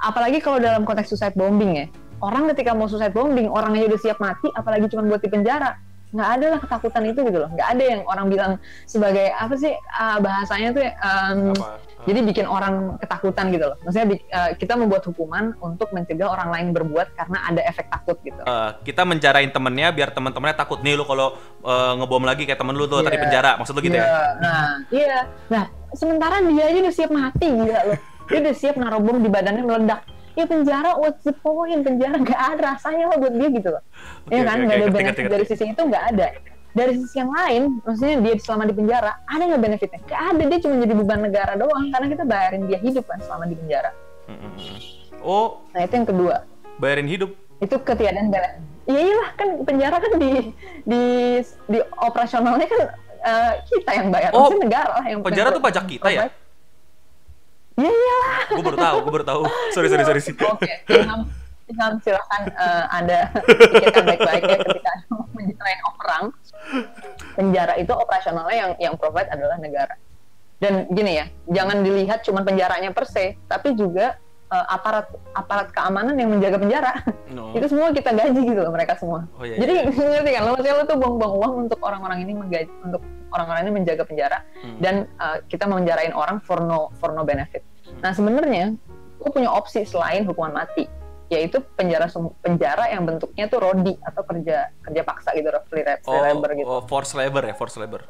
apalagi 0.00 0.40
kalau 0.40 0.56
dalam 0.56 0.88
konteks 0.88 1.12
suicide 1.12 1.36
bombing 1.36 1.84
ya. 1.84 1.86
Orang 2.24 2.48
ketika 2.48 2.72
mau 2.72 2.88
suicide 2.88 3.12
bombing 3.12 3.52
orangnya 3.52 3.92
udah 3.92 4.00
siap 4.00 4.16
mati 4.24 4.48
apalagi 4.56 4.88
cuma 4.88 5.04
buat 5.04 5.20
di 5.20 5.28
penjara 5.28 5.76
nggak 6.14 6.30
ada 6.38 6.46
lah 6.54 6.58
ketakutan 6.62 7.02
itu 7.10 7.20
gitu 7.26 7.38
loh. 7.42 7.50
Nggak 7.50 7.68
ada 7.74 7.84
yang 7.84 8.00
orang 8.06 8.26
bilang 8.30 8.52
sebagai 8.86 9.34
apa 9.34 9.54
sih 9.58 9.74
uh, 9.74 10.18
bahasanya 10.22 10.68
tuh 10.70 10.86
um, 10.86 11.38
apa? 11.58 11.82
jadi 12.06 12.20
bikin 12.22 12.46
orang 12.46 12.94
ketakutan 13.02 13.50
gitu 13.50 13.64
loh. 13.74 13.76
Maksudnya 13.82 14.06
uh, 14.30 14.50
kita 14.54 14.78
membuat 14.78 15.02
hukuman 15.10 15.58
untuk 15.58 15.90
mencegah 15.90 16.30
orang 16.30 16.54
lain 16.54 16.66
berbuat 16.70 17.18
karena 17.18 17.38
ada 17.50 17.60
efek 17.66 17.90
takut 17.90 18.16
gitu. 18.22 18.38
Uh, 18.46 18.78
kita 18.86 19.02
mencarain 19.02 19.50
temennya 19.50 19.90
biar 19.90 20.14
teman-temannya 20.14 20.54
takut. 20.54 20.78
Nih 20.86 20.94
lo 20.94 21.02
kalau 21.02 21.34
uh, 21.66 21.92
ngebom 21.98 22.22
lagi 22.22 22.46
kayak 22.46 22.62
temen 22.62 22.78
lu 22.78 22.86
tuh 22.86 23.02
yeah. 23.02 23.06
tadi 23.10 23.16
penjara. 23.18 23.52
Maksud 23.58 23.74
lu 23.74 23.82
gitu 23.82 23.98
yeah. 23.98 24.06
ya 24.06 24.22
nah 24.38 24.64
iya. 24.94 25.18
Nah 25.50 25.64
sementara 25.98 26.38
dia 26.46 26.64
aja 26.70 26.78
udah 26.78 26.94
siap 26.94 27.10
mati 27.10 27.46
gitu 27.50 27.72
loh. 27.74 27.98
Dia 28.30 28.38
udah 28.40 28.54
siap 28.54 28.74
naruh 28.78 29.02
bom 29.02 29.18
di 29.18 29.28
badannya 29.28 29.66
meledak 29.66 30.13
ya 30.34 30.44
penjara 30.46 30.90
what's 30.98 31.22
the 31.22 31.34
point? 31.34 31.80
Penjara 31.82 32.18
nggak 32.18 32.40
ada 32.54 32.60
rasanya 32.74 33.04
lah 33.10 33.16
buat 33.18 33.34
dia 33.34 33.48
gitu 33.50 33.68
loh. 33.74 33.82
Okay, 34.28 34.38
ya 34.38 34.42
kan? 34.46 34.56
nggak 34.62 34.78
okay, 34.78 34.86
ada 34.86 34.94
benefit 34.94 35.24
dari 35.30 35.44
sisi 35.46 35.64
itu 35.70 35.82
nggak 35.82 36.04
ada. 36.14 36.26
Dari 36.74 36.92
sisi 36.98 37.16
yang 37.22 37.30
lain 37.30 37.62
maksudnya 37.86 38.16
dia 38.18 38.34
selama 38.42 38.64
di 38.66 38.74
penjara 38.74 39.12
ada 39.30 39.42
nggak 39.46 39.62
benefitnya? 39.62 40.00
Nggak 40.04 40.22
ada 40.34 40.42
dia 40.42 40.58
cuma 40.62 40.74
jadi 40.82 40.94
beban 40.94 41.20
negara 41.22 41.52
doang 41.54 41.84
karena 41.94 42.06
kita 42.10 42.24
bayarin 42.26 42.62
dia 42.66 42.78
hidup 42.82 43.04
kan 43.06 43.18
selama 43.22 43.46
di 43.46 43.54
penjara. 43.58 43.90
Oh. 45.22 45.62
Nah 45.70 45.80
itu 45.86 45.94
yang 45.94 46.08
kedua. 46.08 46.36
Bayarin 46.82 47.06
hidup? 47.06 47.30
Itu 47.62 47.78
ketiadaan 47.80 48.28
benefit 48.28 48.74
iya 48.84 49.00
iyalah 49.00 49.30
kan 49.36 49.48
penjara 49.64 49.96
kan 49.96 50.12
di 50.20 50.30
di 50.84 51.02
di 51.68 51.78
operasionalnya 51.96 52.66
kan 52.68 52.80
uh, 53.24 53.52
kita 53.68 53.90
yang 53.96 54.08
bayar 54.12 54.30
oh, 54.36 54.52
negara 54.52 55.00
lah 55.00 55.06
yang 55.08 55.20
penjara 55.24 55.48
tuh 55.52 55.62
pajak 55.64 55.84
kita 55.88 56.08
ya 56.12 56.28
Iya 57.74 57.90
iya. 57.90 58.18
Gue 58.54 58.62
baru 58.62 58.78
tahu, 58.78 58.96
gue 59.02 59.12
baru 59.20 59.26
tahu. 59.26 59.42
Sorry 59.74 59.88
sorry 59.90 60.04
sorry 60.06 60.20
sih. 60.22 60.34
Oke, 60.38 60.70
Ilham, 60.90 61.26
Ilham 61.66 61.92
silakan 62.06 62.42
uh, 62.54 62.84
anda 62.94 63.34
pikirkan 63.42 64.02
baik-baik 64.06 64.42
ya 64.46 64.58
ketika 64.62 64.92
mau 65.10 65.26
menjarain 65.34 65.80
orang. 65.82 66.24
Penjara 67.34 67.74
itu 67.76 67.92
operasionalnya 67.92 68.56
yang 68.56 68.72
yang 68.78 68.94
provide 68.94 69.28
adalah 69.28 69.58
negara. 69.58 69.94
Dan 70.62 70.86
gini 70.94 71.18
ya, 71.18 71.26
jangan 71.50 71.82
dilihat 71.82 72.22
cuma 72.22 72.46
penjaranya 72.46 72.94
per 72.94 73.10
se, 73.10 73.34
tapi 73.50 73.74
juga 73.74 74.16
uh, 74.54 74.64
aparat 74.70 75.10
aparat 75.34 75.68
keamanan 75.74 76.14
yang 76.14 76.30
menjaga 76.30 76.62
penjara. 76.62 76.92
No. 77.34 77.50
itu 77.58 77.66
semua 77.66 77.90
kita 77.90 78.14
gaji 78.14 78.40
gitu 78.46 78.60
loh 78.62 78.70
mereka 78.70 78.94
semua. 78.94 79.26
Oh, 79.34 79.42
iya, 79.42 79.58
Jadi 79.58 79.74
iya. 79.74 80.06
ngerti 80.14 80.30
kan? 80.30 80.40
Lo 80.46 80.50
maksudnya 80.54 80.74
lo 80.78 80.84
tuh 80.86 80.96
buang-buang 81.02 81.34
uang 81.42 81.52
untuk 81.66 81.78
orang-orang 81.82 82.18
ini 82.22 82.32
menggaji 82.38 82.70
untuk 82.86 83.02
orang-orang 83.34 83.60
ini 83.66 83.72
menjaga 83.82 84.02
penjara 84.06 84.38
hmm. 84.62 84.78
dan 84.78 84.94
uh, 85.18 85.42
kita 85.50 85.66
menjarain 85.66 86.14
orang 86.14 86.38
for 86.38 86.62
no 86.62 86.94
for 87.02 87.10
no 87.10 87.26
benefit. 87.26 87.66
Hmm. 87.82 87.98
Nah 88.06 88.14
sebenarnya 88.14 88.78
lo 89.18 89.28
punya 89.34 89.50
opsi 89.50 89.82
selain 89.82 90.22
hukuman 90.22 90.54
mati 90.54 90.86
yaitu 91.32 91.58
penjara 91.74 92.06
penjara 92.44 92.84
yang 92.92 93.08
bentuknya 93.08 93.48
tuh 93.48 93.58
rodi 93.58 93.96
atau 94.04 94.22
kerja 94.22 94.70
kerja 94.84 95.02
paksa 95.02 95.32
gitu 95.32 95.48
free, 95.66 95.82
free 95.82 95.98
oh, 96.06 96.22
labor 96.22 96.50
gitu. 96.54 96.68
Oh, 96.68 96.82
force 96.84 97.16
labor 97.16 97.42
ya, 97.42 97.56
force 97.56 97.80
labor. 97.80 98.04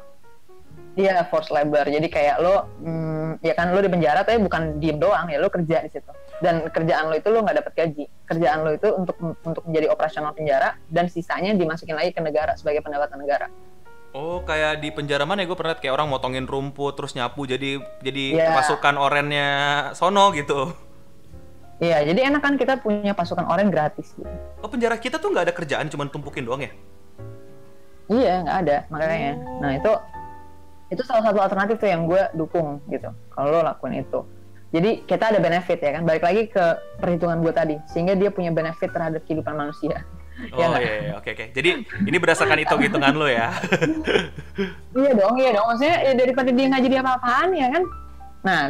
Iya, 0.95 1.27
force 1.27 1.51
labor. 1.51 1.83
Jadi 1.83 2.07
kayak 2.07 2.39
lo, 2.39 2.71
hmm, 2.79 3.43
ya 3.43 3.51
kan 3.51 3.75
lo 3.75 3.83
di 3.83 3.91
penjara 3.91 4.23
tapi 4.23 4.39
bukan 4.39 4.79
diem 4.79 4.95
doang 4.95 5.27
ya, 5.27 5.43
lo 5.43 5.51
kerja 5.51 5.83
di 5.83 5.91
situ. 5.91 6.11
Dan 6.43 6.67
kerjaan 6.67 7.07
lo 7.11 7.15
itu 7.15 7.29
lo 7.31 7.43
nggak 7.43 7.57
dapat 7.63 7.73
gaji. 7.75 8.05
Kerjaan 8.27 8.67
lo 8.67 8.71
itu 8.75 8.87
untuk 8.91 9.15
untuk 9.21 9.63
menjadi 9.67 9.87
operasional 9.91 10.35
penjara 10.35 10.75
dan 10.91 11.07
sisanya 11.07 11.55
dimasukin 11.55 11.95
lagi 11.95 12.11
ke 12.11 12.19
negara 12.19 12.55
sebagai 12.59 12.83
pendapatan 12.83 13.19
negara. 13.19 13.47
Oh, 14.15 14.39
kayak 14.47 14.79
di 14.79 14.95
penjara 14.95 15.27
mana 15.27 15.43
ya 15.43 15.51
gue 15.51 15.59
pernah 15.59 15.75
kayak 15.75 15.91
orang 15.91 16.07
motongin 16.07 16.47
rumput 16.47 16.95
terus 16.95 17.19
nyapu 17.19 17.43
jadi 17.43 17.83
jadi 17.99 18.25
yeah. 18.47 18.55
pasukan 18.55 18.95
orennya 18.95 19.49
sono 19.91 20.31
gitu. 20.31 20.71
Iya, 21.83 22.07
jadi 22.07 22.31
enak 22.31 22.39
kan 22.39 22.55
kita 22.55 22.79
punya 22.79 23.11
pasukan 23.11 23.43
oren 23.43 23.67
gratis 23.67 24.15
gitu. 24.15 24.31
Oh, 24.63 24.71
penjara 24.71 24.95
kita 24.95 25.19
tuh 25.19 25.35
nggak 25.35 25.51
ada 25.51 25.53
kerjaan, 25.55 25.91
cuma 25.91 26.07
tumpukin 26.07 26.47
doang 26.47 26.63
ya? 26.63 26.71
Iya, 28.07 28.47
nggak 28.47 28.57
ada 28.63 28.77
makanya. 28.87 29.33
Oh. 29.35 29.59
Nah 29.59 29.71
itu 29.75 29.91
itu 30.93 31.01
salah 31.01 31.23
satu 31.25 31.39
alternatif 31.41 31.75
tuh 31.81 31.89
yang 31.89 32.05
gue 32.05 32.21
dukung 32.37 32.77
gitu 32.93 33.09
kalau 33.33 33.49
lo 33.49 33.59
lakuin 33.65 34.05
itu 34.05 34.21
jadi 34.75 35.07
kita 35.07 35.31
ada 35.31 35.39
benefit 35.39 35.79
ya 35.79 35.91
kan 35.95 36.03
balik 36.03 36.23
lagi 36.27 36.51
ke 36.51 36.65
perhitungan 36.99 37.39
gue 37.39 37.53
tadi 37.55 37.75
sehingga 37.87 38.11
dia 38.11 38.27
punya 38.27 38.51
benefit 38.51 38.91
terhadap 38.91 39.23
kehidupan 39.23 39.55
manusia. 39.55 40.03
Oh 40.51 40.59
ya 40.59 40.83
iya, 40.83 40.93
iya 40.99 41.13
oke 41.15 41.31
oke. 41.31 41.55
Jadi 41.55 41.87
ini 42.11 42.17
berdasarkan 42.19 42.59
hitung 42.59 42.83
hitungan 42.83 43.15
lo 43.15 43.23
ya. 43.23 43.55
Iya 44.99 45.11
dong 45.15 45.39
iya 45.39 45.55
dong. 45.55 45.63
Maksudnya 45.71 45.97
ya 46.03 46.11
daripada 46.11 46.51
dia 46.51 46.65
nggak 46.67 46.83
jadi 46.91 46.95
apa-apaan 46.99 47.49
ya 47.55 47.67
kan? 47.71 47.83
Nah 48.43 48.61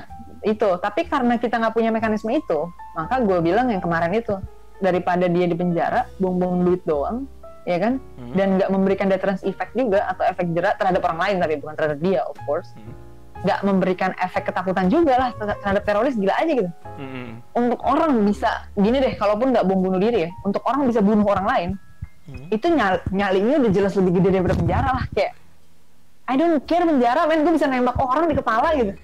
itu. 0.45 0.69
Tapi 0.77 1.09
karena 1.09 1.41
kita 1.41 1.57
nggak 1.57 1.73
punya 1.73 1.89
mekanisme 1.89 2.29
itu 2.29 2.69
maka 2.93 3.17
gue 3.17 3.41
bilang 3.41 3.73
yang 3.73 3.81
kemarin 3.81 4.13
itu 4.13 4.37
daripada 4.77 5.25
dia 5.25 5.49
di 5.49 5.57
penjara 5.57 6.05
buang-buang 6.21 6.69
duit 6.69 6.85
doang 6.85 7.25
ya 7.65 7.81
kan? 7.81 7.97
Hmm. 7.97 8.33
dan 8.37 8.61
nggak 8.61 8.69
memberikan 8.69 9.09
deterrence 9.09 9.41
effect 9.41 9.73
juga 9.73 10.05
atau 10.13 10.21
efek 10.21 10.53
jerak 10.53 10.77
terhadap 10.77 11.01
orang 11.01 11.17
lain 11.17 11.35
tapi 11.41 11.53
bukan 11.57 11.73
terhadap 11.73 11.97
dia 11.97 12.21
of 12.29 12.37
course. 12.45 12.69
Hmm. 12.77 12.93
Nggak 13.45 13.59
memberikan 13.61 14.11
efek 14.17 14.49
ketakutan 14.49 14.89
juga 14.89 15.13
lah 15.21 15.29
terhadap 15.37 15.83
teroris 15.85 16.17
gila 16.17 16.33
aja 16.33 16.51
gitu. 16.51 16.71
Hmm. 16.97 17.45
untuk 17.53 17.79
orang 17.85 18.17
bisa 18.25 18.65
gini 18.73 18.97
deh 18.97 19.13
kalaupun 19.13 19.53
nggak 19.53 19.65
bom 19.69 19.79
bunuh 19.79 20.01
diri 20.01 20.25
ya 20.25 20.29
untuk 20.41 20.65
orang 20.65 20.89
bisa 20.89 21.05
bunuh 21.05 21.23
orang 21.29 21.45
lain 21.45 21.69
hmm. 22.25 22.47
itu 22.49 22.65
nyal 22.73 22.97
nyalinya 23.13 23.61
udah 23.61 23.71
jelas 23.71 23.93
lebih 23.93 24.17
gede 24.17 24.41
daripada 24.41 24.55
penjara 24.57 24.89
lah 24.97 25.05
kayak 25.13 25.37
I 26.25 26.41
don't 26.41 26.57
care 26.65 26.81
penjara 26.81 27.29
men 27.29 27.45
gue 27.45 27.53
bisa 27.53 27.69
nembak 27.69 28.01
orang 28.01 28.25
di 28.25 28.35
kepala 28.35 28.73
gitu. 28.73 28.93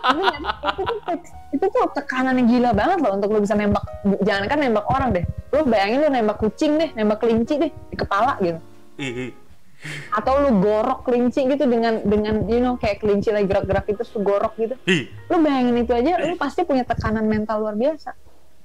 Itu, 0.00 0.82
tuh, 1.04 1.18
itu 1.52 1.66
tuh 1.70 1.84
tekanan 1.92 2.34
yang 2.40 2.48
gila 2.48 2.70
banget 2.72 2.98
loh 3.04 3.20
untuk 3.20 3.36
lo 3.36 3.38
bisa 3.44 3.52
nembak 3.52 3.84
jangan 4.24 4.48
kan 4.48 4.58
nembak 4.58 4.86
orang 4.88 5.12
deh 5.12 5.24
lo 5.52 5.62
bayangin 5.68 6.00
lo 6.02 6.08
nembak 6.08 6.40
kucing 6.40 6.80
deh 6.80 6.88
nembak 6.96 7.20
kelinci 7.20 7.60
deh 7.60 7.68
di 7.68 7.96
kepala 8.00 8.40
gitu 8.40 8.58
atau 10.12 10.32
lo 10.44 10.50
gorok 10.60 11.08
kelinci 11.08 11.48
gitu 11.48 11.64
dengan 11.64 12.04
dengan 12.04 12.44
you 12.46 12.60
know 12.60 12.76
kayak 12.76 13.00
kelinci 13.00 13.32
lagi 13.32 13.48
gerak-gerak 13.48 13.88
itu 13.88 14.00
terus 14.04 14.12
gorok 14.20 14.52
gitu 14.60 14.74
lo 15.32 15.36
bayangin 15.40 15.76
itu 15.80 15.92
aja 15.96 16.20
lo 16.20 16.36
pasti 16.36 16.68
punya 16.68 16.84
tekanan 16.84 17.24
mental 17.24 17.64
luar 17.64 17.76
biasa 17.76 18.12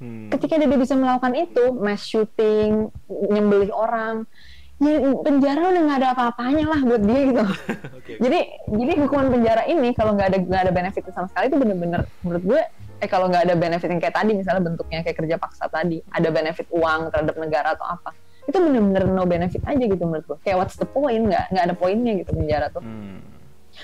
hmm. 0.04 0.30
ketika 0.36 0.60
dia 0.60 0.68
bisa 0.76 0.94
melakukan 1.00 1.34
itu 1.40 1.72
mass 1.76 2.04
shooting 2.04 2.92
nyembelih 3.08 3.72
orang 3.72 4.28
ya 4.76 5.00
penjara 5.24 5.72
udah 5.72 5.82
nggak 5.88 6.00
ada 6.04 6.10
apa-apanya 6.12 6.66
lah 6.68 6.84
buat 6.84 7.00
dia 7.00 7.20
gitu. 7.32 7.44
okay. 7.98 8.20
Jadi 8.20 8.40
jadi 8.76 8.92
hukuman 9.08 9.32
penjara 9.32 9.64
ini 9.72 9.96
kalau 9.96 10.20
nggak 10.20 10.28
ada 10.36 10.38
nggak 10.44 10.62
ada 10.68 10.74
benefit 10.76 11.04
sama 11.16 11.32
sekali 11.32 11.48
itu 11.48 11.56
bener-bener 11.56 12.02
menurut 12.28 12.44
gue 12.44 12.62
eh 13.00 13.08
kalau 13.08 13.32
nggak 13.32 13.48
ada 13.48 13.56
benefit 13.56 13.88
yang 13.88 14.04
kayak 14.04 14.16
tadi 14.20 14.32
misalnya 14.36 14.64
bentuknya 14.68 15.00
kayak 15.04 15.18
kerja 15.20 15.36
paksa 15.40 15.72
tadi 15.72 16.04
ada 16.12 16.28
benefit 16.28 16.68
uang 16.72 17.12
terhadap 17.12 17.36
negara 17.40 17.76
atau 17.76 17.88
apa 17.88 18.12
itu 18.46 18.58
bener-bener 18.62 19.04
no 19.10 19.26
benefit 19.26 19.62
aja 19.66 19.84
gitu 19.84 20.04
menurut 20.06 20.26
gue 20.30 20.38
kayak 20.46 20.58
what's 20.62 20.78
the 20.78 20.86
point? 20.86 21.26
Nggak 21.26 21.50
nggak 21.50 21.64
ada 21.66 21.76
poinnya 21.76 22.14
gitu 22.22 22.32
penjara 22.34 22.70
tuh. 22.70 22.84
Hmm. 22.86 23.22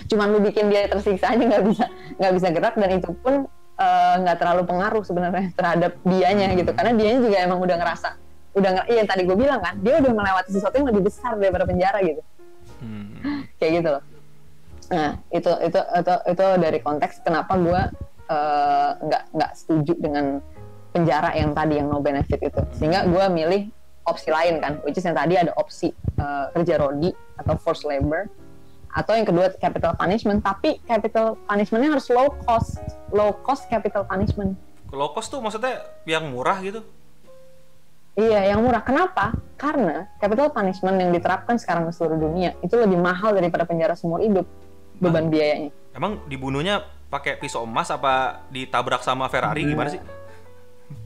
cuman 0.07 0.31
lu 0.31 0.39
bikin 0.39 0.71
dia 0.71 0.87
tersiksa 0.87 1.35
aja 1.35 1.43
nggak 1.43 1.67
bisa 1.67 1.85
nggak 2.15 2.33
bisa 2.39 2.47
gerak 2.55 2.75
dan 2.79 2.89
itu 2.95 3.11
pun 3.19 3.43
eh, 3.75 4.13
nggak 4.23 4.35
uh, 4.35 4.39
terlalu 4.39 4.63
pengaruh 4.63 5.03
sebenarnya 5.03 5.51
terhadap 5.51 5.99
dianya 6.07 6.47
hmm. 6.47 6.57
gitu. 6.63 6.71
Karena 6.71 6.91
dianya 6.95 7.19
juga 7.19 7.37
emang 7.43 7.59
udah 7.59 7.75
ngerasa 7.75 8.09
udah 8.51 8.83
iya 8.87 9.03
yang 9.03 9.09
tadi 9.11 9.23
gue 9.23 9.35
bilang 9.35 9.59
kan 9.63 9.79
dia 9.79 9.99
udah 9.99 10.11
melewati 10.11 10.49
sesuatu 10.51 10.75
yang 10.75 10.87
lebih 10.91 11.07
besar 11.11 11.35
daripada 11.35 11.67
penjara 11.67 11.99
gitu. 12.03 12.21
Hmm. 12.79 13.43
kayak 13.59 13.71
gitu 13.83 13.89
loh. 13.99 14.03
Nah 14.91 15.09
itu 15.31 15.51
itu 15.59 15.79
itu 15.79 16.13
itu 16.27 16.45
dari 16.55 16.79
konteks 16.79 17.23
kenapa 17.27 17.53
gue 17.59 17.81
uh, 18.31 18.91
nggak 18.95 19.23
nggak 19.35 19.51
setuju 19.59 19.93
dengan 19.99 20.39
penjara 20.91 21.31
yang 21.35 21.51
tadi 21.55 21.79
yang 21.79 21.87
no 21.91 21.99
benefit 21.99 22.39
itu. 22.43 22.61
Sehingga 22.75 23.07
gue 23.07 23.25
milih 23.27 23.80
opsi 24.05 24.29
lain 24.33 24.61
kan 24.61 24.81
which 24.85 24.97
is 24.97 25.05
yang 25.05 25.17
tadi 25.17 25.37
ada 25.37 25.53
opsi 25.57 25.93
uh, 26.17 26.49
kerja 26.57 26.81
rodi 26.81 27.13
atau 27.37 27.53
forced 27.61 27.85
labor 27.85 28.25
atau 28.91 29.15
yang 29.15 29.23
kedua 29.23 29.55
capital 29.55 29.95
punishment 29.95 30.43
tapi 30.43 30.81
capital 30.83 31.39
punishmentnya 31.47 31.95
harus 31.95 32.11
low 32.11 32.33
cost 32.43 32.81
low 33.15 33.31
cost 33.45 33.69
capital 33.71 34.03
punishment 34.03 34.57
low 34.91 35.15
cost 35.15 35.31
tuh 35.31 35.39
maksudnya 35.39 35.85
yang 36.03 36.27
murah 36.29 36.59
gitu 36.59 36.83
Iya, 38.11 38.51
yang 38.51 38.59
murah. 38.59 38.83
Kenapa? 38.83 39.31
Karena 39.55 40.03
capital 40.19 40.51
punishment 40.51 40.99
yang 40.99 41.15
diterapkan 41.15 41.55
sekarang 41.55 41.87
di 41.87 41.95
seluruh 41.95 42.19
dunia 42.19 42.51
itu 42.59 42.75
lebih 42.75 42.99
mahal 42.99 43.31
daripada 43.31 43.63
penjara 43.63 43.95
seumur 43.95 44.19
hidup 44.19 44.43
beban 44.99 45.31
biayanya. 45.31 45.71
Emang 45.95 46.19
dibunuhnya 46.27 46.83
pakai 47.07 47.39
pisau 47.39 47.63
emas 47.63 47.87
apa 47.87 48.43
ditabrak 48.51 48.99
sama 49.03 49.31
Ferrari 49.31 49.63
hmm. 49.63 49.71
gimana 49.71 49.89
sih? 49.95 50.01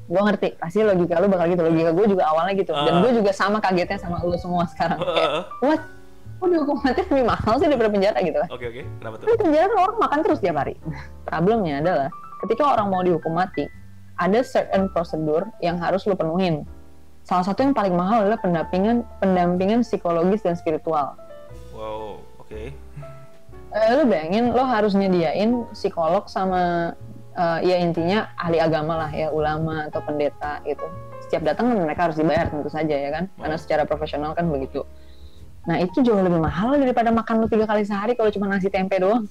Gue 0.05 0.21
ngerti, 0.21 0.49
pasti 0.61 0.85
logika 0.85 1.17
lu 1.21 1.27
bakal 1.31 1.45
gitu. 1.49 1.61
Logika 1.65 1.91
gue 1.93 2.05
juga 2.13 2.23
awalnya 2.29 2.53
gitu. 2.57 2.71
Uh. 2.71 2.85
Dan 2.85 2.93
gue 3.01 3.11
juga 3.21 3.31
sama 3.33 3.57
kagetnya 3.57 3.97
sama 3.97 4.21
lu 4.21 4.37
semua 4.37 4.63
sekarang. 4.69 4.99
Uh. 5.01 5.13
Kayak, 5.13 5.31
what? 5.61 5.81
Kok 6.35 6.47
dihukum 6.51 6.77
mati 6.83 7.01
lebih 7.07 7.25
mahal 7.31 7.53
sih 7.63 7.67
daripada 7.71 7.89
penjara 7.95 8.19
gitu 8.19 8.37
kan? 8.43 8.49
Oke 8.51 8.67
okay, 8.67 8.67
oke, 8.67 8.75
okay. 8.75 8.85
kenapa 8.99 9.15
tuh? 9.15 9.25
Di 9.25 9.35
penjara 9.39 9.65
kan 9.71 9.79
orang 9.87 9.97
makan 10.03 10.19
terus 10.19 10.39
tiap 10.43 10.55
hari. 10.59 10.75
Problemnya 11.27 11.75
adalah 11.79 12.09
ketika 12.43 12.63
orang 12.75 12.87
mau 12.91 13.01
dihukum 13.07 13.31
mati, 13.31 13.65
ada 14.19 14.39
certain 14.43 14.91
prosedur 14.91 15.47
yang 15.63 15.79
harus 15.79 16.03
lu 16.03 16.15
penuhin 16.15 16.67
salah 17.25 17.41
satu 17.41 17.65
yang 17.65 17.73
paling 17.73 17.97
mahal 17.97 18.21
adalah 18.23 18.39
pendampingan 18.39 19.01
pendampingan 19.17 19.81
psikologis 19.81 20.45
dan 20.45 20.53
spiritual. 20.53 21.17
Wow, 21.73 22.21
oke. 22.37 22.47
Okay. 22.47 22.77
Uh, 23.75 23.99
lu 23.99 24.03
bayangin 24.07 24.53
lo 24.55 24.63
harus 24.63 24.95
nyediain 24.95 25.67
psikolog 25.75 26.29
sama 26.31 26.93
uh, 27.35 27.59
ya 27.61 27.75
intinya 27.79 28.31
ahli 28.39 28.57
agama 28.57 29.05
lah 29.05 29.11
ya 29.11 29.29
ulama 29.29 29.87
atau 29.91 30.01
pendeta 30.01 30.63
gitu. 30.65 30.83
Setiap 31.27 31.43
datang 31.43 31.71
kan 31.71 31.77
mereka 31.83 32.01
harus 32.09 32.17
dibayar 32.17 32.47
tentu 32.49 32.69
saja 32.71 32.95
ya 32.95 33.09
kan, 33.11 33.23
karena 33.37 33.57
secara 33.59 33.83
profesional 33.83 34.31
kan 34.33 34.47
begitu. 34.47 34.87
Nah 35.65 35.81
itu 35.81 36.01
jauh 36.05 36.21
lebih 36.21 36.39
mahal 36.39 36.77
daripada 36.77 37.09
makan 37.09 37.45
lu 37.45 37.47
tiga 37.49 37.65
kali 37.65 37.83
sehari 37.83 38.13
kalau 38.13 38.29
cuma 38.29 38.45
nasi 38.49 38.69
tempe 38.69 39.01
doang. 39.01 39.25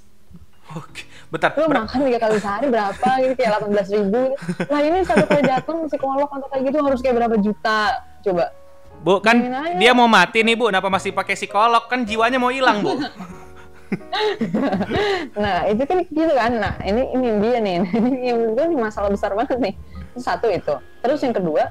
Oke, 0.74 1.04
bentar. 1.28 1.54
Lu 1.54 1.68
makan 1.68 1.98
tiga 2.08 2.18
kali 2.18 2.36
sehari 2.40 2.66
berapa 2.72 3.08
gitu 3.22 3.32
kayak 3.36 3.50
delapan 3.54 3.68
belas 3.70 3.88
ribu. 3.92 4.22
Nah 4.66 4.80
ini 4.82 4.98
satu 5.06 5.24
kali 5.28 5.42
datang 5.44 5.76
psikolog 5.86 6.28
atau 6.28 6.48
kayak 6.50 6.62
gitu 6.72 6.78
harus 6.82 7.00
kayak 7.04 7.16
berapa 7.22 7.36
juta? 7.38 7.80
Coba. 8.24 8.44
Bu 9.04 9.20
kan 9.20 9.36
dia 9.76 9.92
mau 9.92 10.08
mati 10.08 10.40
nih 10.40 10.56
bu, 10.56 10.72
kenapa 10.72 10.88
masih 10.88 11.12
pakai 11.12 11.36
psikolog? 11.36 11.84
Kan 11.86 12.08
jiwanya 12.08 12.40
mau 12.40 12.50
hilang 12.50 12.80
bu. 12.82 12.96
nah 15.42 15.66
itu 15.70 15.82
kan 15.84 15.98
gitu 16.08 16.32
kan. 16.34 16.52
Nah 16.58 16.74
ini 16.82 17.02
ini 17.14 17.28
dia 17.40 17.58
nih, 17.60 17.74
ini 17.98 18.30
menurut 18.34 18.52
gue 18.56 18.66
masalah 18.78 19.10
besar 19.10 19.32
banget 19.34 19.58
nih. 19.60 19.74
Satu 20.18 20.50
itu. 20.50 20.74
Terus 21.02 21.20
yang 21.22 21.34
kedua 21.34 21.70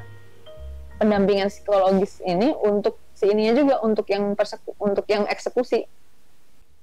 pendampingan 1.02 1.50
psikologis 1.50 2.22
ini 2.24 2.54
untuk 2.64 3.00
si 3.14 3.28
ininya 3.28 3.54
juga 3.58 3.76
untuk 3.84 4.08
yang 4.08 4.36
perseku, 4.38 4.78
untuk 4.80 5.04
yang 5.10 5.28
eksekusi 5.28 5.88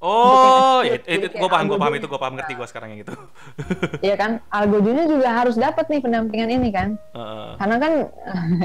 Oh, 0.00 0.80
ya, 0.80 0.96
itu, 0.96 1.28
gue 1.28 1.50
paham, 1.52 1.68
gue 1.68 1.76
paham 1.76 1.92
itu, 1.92 2.08
gue 2.08 2.16
paham 2.16 2.32
ngerti 2.40 2.56
gue 2.56 2.66
sekarang 2.72 2.96
yang 2.96 3.04
itu. 3.04 3.12
Iya 4.08 4.16
kan, 4.16 4.40
algojunya 4.48 5.04
juga 5.04 5.28
harus 5.28 5.60
dapat 5.60 5.92
nih 5.92 6.00
pendampingan 6.00 6.48
ini 6.56 6.72
kan. 6.72 6.96
Uh. 7.12 7.52
Karena 7.60 7.76
kan, 7.76 7.92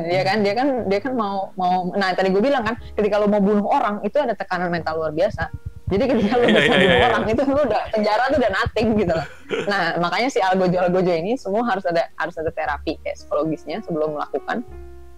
ya 0.08 0.24
kan, 0.24 0.38
dia 0.48 0.54
kan, 0.56 0.68
dia 0.88 1.00
kan 1.04 1.12
mau 1.12 1.52
mau. 1.60 1.92
Nah 1.92 2.16
tadi 2.16 2.32
gue 2.32 2.40
bilang 2.40 2.64
kan, 2.64 2.80
ketika 2.96 3.20
lo 3.20 3.28
mau 3.28 3.44
bunuh 3.44 3.68
orang 3.68 4.00
itu 4.08 4.16
ada 4.16 4.32
tekanan 4.32 4.72
mental 4.72 4.96
luar 4.96 5.12
biasa. 5.12 5.52
Jadi 5.86 6.04
ketika 6.10 6.34
lo 6.42 6.46
iya, 6.46 6.50
bisa 6.50 6.62
yeah, 6.66 6.82
bunuh 6.82 6.98
yeah, 6.98 7.10
orang 7.14 7.24
itu 7.30 7.42
lo 7.46 7.62
udah 7.62 7.84
penjara 7.94 8.24
tuh 8.34 8.38
udah 8.42 8.52
nothing 8.58 8.88
gitu 8.98 9.14
loh. 9.14 9.28
Nah 9.70 9.84
makanya 10.02 10.30
si 10.34 10.40
algojo 10.42 10.78
algojo 10.82 11.14
ini 11.14 11.38
semua 11.38 11.62
harus 11.70 11.86
ada 11.86 12.10
harus 12.18 12.36
ada 12.42 12.50
terapi 12.50 12.98
kayak 13.06 13.22
psikologisnya 13.22 13.86
sebelum 13.86 14.18
melakukan 14.18 14.66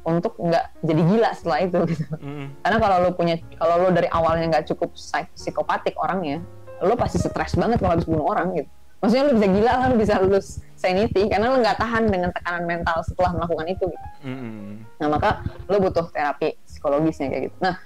untuk 0.04 0.36
nggak 0.40 0.66
jadi 0.84 1.02
gila 1.08 1.30
setelah 1.32 1.60
itu 1.64 1.80
gitu. 1.96 2.06
Mm. 2.20 2.48
Karena 2.64 2.78
kalau 2.84 2.98
lo 3.00 3.10
punya 3.16 3.36
kalau 3.56 3.76
lo 3.88 3.90
dari 3.96 4.12
awalnya 4.12 4.46
nggak 4.60 4.66
cukup 4.76 4.92
psikopatik 5.36 5.96
orangnya, 5.96 6.44
lo 6.84 6.94
pasti 7.00 7.18
stres 7.18 7.58
banget 7.58 7.82
kalau 7.82 7.98
habis 7.98 8.06
bunuh 8.06 8.28
orang 8.28 8.54
gitu. 8.54 8.70
maksudnya 8.98 9.30
lu 9.30 9.34
bisa 9.38 9.48
gila 9.54 9.72
lah 9.78 9.86
lu 9.94 9.96
bisa 10.02 10.14
lulus 10.18 10.48
sanity 10.74 11.30
karena 11.30 11.54
lu 11.54 11.62
nggak 11.62 11.78
tahan 11.78 12.10
dengan 12.10 12.34
tekanan 12.34 12.66
mental 12.66 12.98
setelah 13.06 13.38
melakukan 13.38 13.68
itu 13.70 13.86
gitu. 13.94 14.08
Mm-hmm. 14.26 14.74
nah 14.98 15.08
maka 15.14 15.30
lu 15.70 15.78
butuh 15.78 16.10
terapi 16.10 16.58
psikologisnya 16.66 17.30
kayak 17.30 17.44
gitu 17.54 17.58
nah 17.62 17.78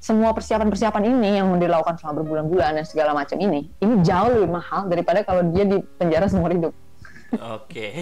semua 0.00 0.32
persiapan-persiapan 0.32 1.02
ini 1.12 1.36
yang 1.36 1.52
dilakukan 1.60 2.00
selama 2.00 2.24
berbulan-bulan 2.24 2.80
dan 2.80 2.84
segala 2.88 3.12
macam 3.12 3.36
ini 3.36 3.68
ini 3.84 4.00
jauh 4.00 4.32
lebih 4.32 4.48
mahal 4.48 4.88
daripada 4.88 5.20
kalau 5.20 5.44
dia 5.52 5.68
di 5.68 5.76
penjara 6.00 6.24
seumur 6.24 6.50
hidup. 6.50 6.72
Oke. 7.36 7.60
Okay. 7.68 7.92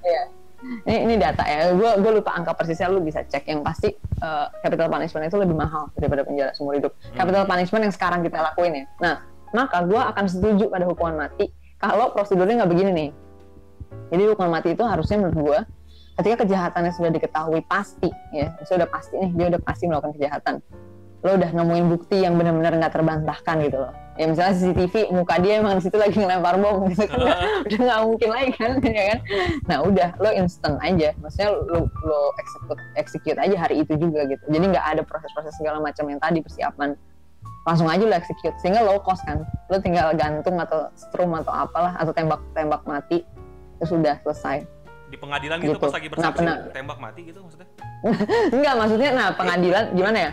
Iya. 0.00 0.22
Ini, 0.60 0.96
ini 1.08 1.14
data 1.20 1.44
ya. 1.44 1.72
Gue 1.76 2.00
gue 2.00 2.12
lupa 2.20 2.32
angka 2.32 2.56
persisnya 2.56 2.88
lu 2.88 3.04
bisa 3.04 3.20
cek. 3.24 3.44
Yang 3.48 3.60
pasti 3.60 3.88
uh, 4.24 4.48
capital 4.64 4.88
punishment 4.88 5.28
itu 5.28 5.36
lebih 5.36 5.56
mahal 5.56 5.92
daripada 5.96 6.24
penjara 6.24 6.56
seumur 6.56 6.76
hidup. 6.76 6.92
Hmm. 6.96 7.16
capital 7.20 7.44
punishment 7.44 7.82
yang 7.84 7.94
sekarang 7.94 8.20
kita 8.24 8.40
lakuin 8.40 8.72
ya. 8.80 8.84
Nah 9.04 9.14
maka 9.52 9.84
gue 9.84 10.00
akan 10.00 10.24
setuju 10.30 10.72
pada 10.72 10.88
hukuman 10.88 11.28
mati 11.28 11.52
kalau 11.76 12.12
prosedurnya 12.16 12.64
nggak 12.64 12.72
begini 12.72 12.90
nih. 12.92 13.10
Jadi 14.10 14.22
hukuman 14.32 14.52
mati 14.60 14.72
itu 14.72 14.84
harusnya 14.84 15.16
menurut 15.20 15.36
gue 15.36 15.58
ketika 16.20 16.44
kejahatannya 16.44 16.92
sudah 16.92 17.10
diketahui 17.16 17.64
pasti 17.64 18.12
ya 18.36 18.52
sudah 18.68 18.84
pasti 18.84 19.16
nih 19.16 19.30
dia 19.32 19.46
udah 19.56 19.60
pasti 19.64 19.84
melakukan 19.88 20.12
kejahatan. 20.20 20.54
Lo 21.20 21.36
udah 21.36 21.50
nemuin 21.52 21.86
bukti 21.92 22.24
yang 22.24 22.36
benar-benar 22.40 22.76
nggak 22.80 22.92
terbantahkan 22.96 23.56
gitu 23.64 23.78
loh. 23.84 23.92
Ya 24.16 24.28
misalnya 24.28 24.52
CCTV 24.56 25.12
muka 25.16 25.40
dia 25.40 25.64
emang 25.64 25.80
di 25.80 25.88
situ 25.88 25.96
lagi 25.96 26.16
ngelempar 26.16 26.60
bom 26.60 26.88
gitu 26.92 27.08
kan. 27.08 27.20
Uh. 27.20 27.64
udah 27.68 27.78
nggak 27.80 28.00
mungkin 28.04 28.28
lagi 28.32 28.52
kan 28.56 28.72
ya 28.84 29.04
kan. 29.12 29.18
Nah 29.64 29.78
udah 29.84 30.08
lo 30.20 30.30
instant 30.32 30.76
aja. 30.80 31.08
Maksudnya 31.20 31.50
lo 31.56 31.88
lo 31.88 32.20
execute 32.36 32.82
execute 33.00 33.38
aja 33.40 33.56
hari 33.56 33.84
itu 33.84 33.96
juga 33.96 34.28
gitu. 34.28 34.44
Jadi 34.48 34.64
nggak 34.76 34.86
ada 34.96 35.02
proses-proses 35.04 35.56
segala 35.56 35.80
macam 35.80 36.04
yang 36.08 36.20
tadi 36.20 36.40
persiapan. 36.44 36.96
Langsung 37.68 37.88
aja 37.88 38.04
lo 38.04 38.16
execute. 38.16 38.56
Sehingga 38.60 38.80
low 38.84 39.00
cost 39.00 39.24
kan. 39.24 39.44
Lo 39.68 39.76
tinggal 39.80 40.16
gantung 40.16 40.56
atau 40.56 40.88
strum 40.96 41.32
atau 41.36 41.52
apalah 41.52 41.96
atau 42.00 42.12
tembak 42.16 42.40
tembak 42.56 42.84
mati 42.88 43.24
itu 43.80 43.96
sudah 43.96 44.20
selesai 44.20 44.79
di 45.10 45.16
pengadilan 45.18 45.58
gitu, 45.58 45.74
gitu 45.74 45.82
pas 45.82 45.92
lagi 45.92 46.06
bersaksi 46.06 46.46
nah, 46.46 46.56
tembak 46.70 46.98
mati 47.02 47.20
gitu 47.26 47.42
maksudnya 47.42 47.68
enggak 48.56 48.74
maksudnya 48.78 49.10
nah 49.10 49.28
pengadilan 49.34 49.84
gimana 49.92 50.18
ya 50.30 50.32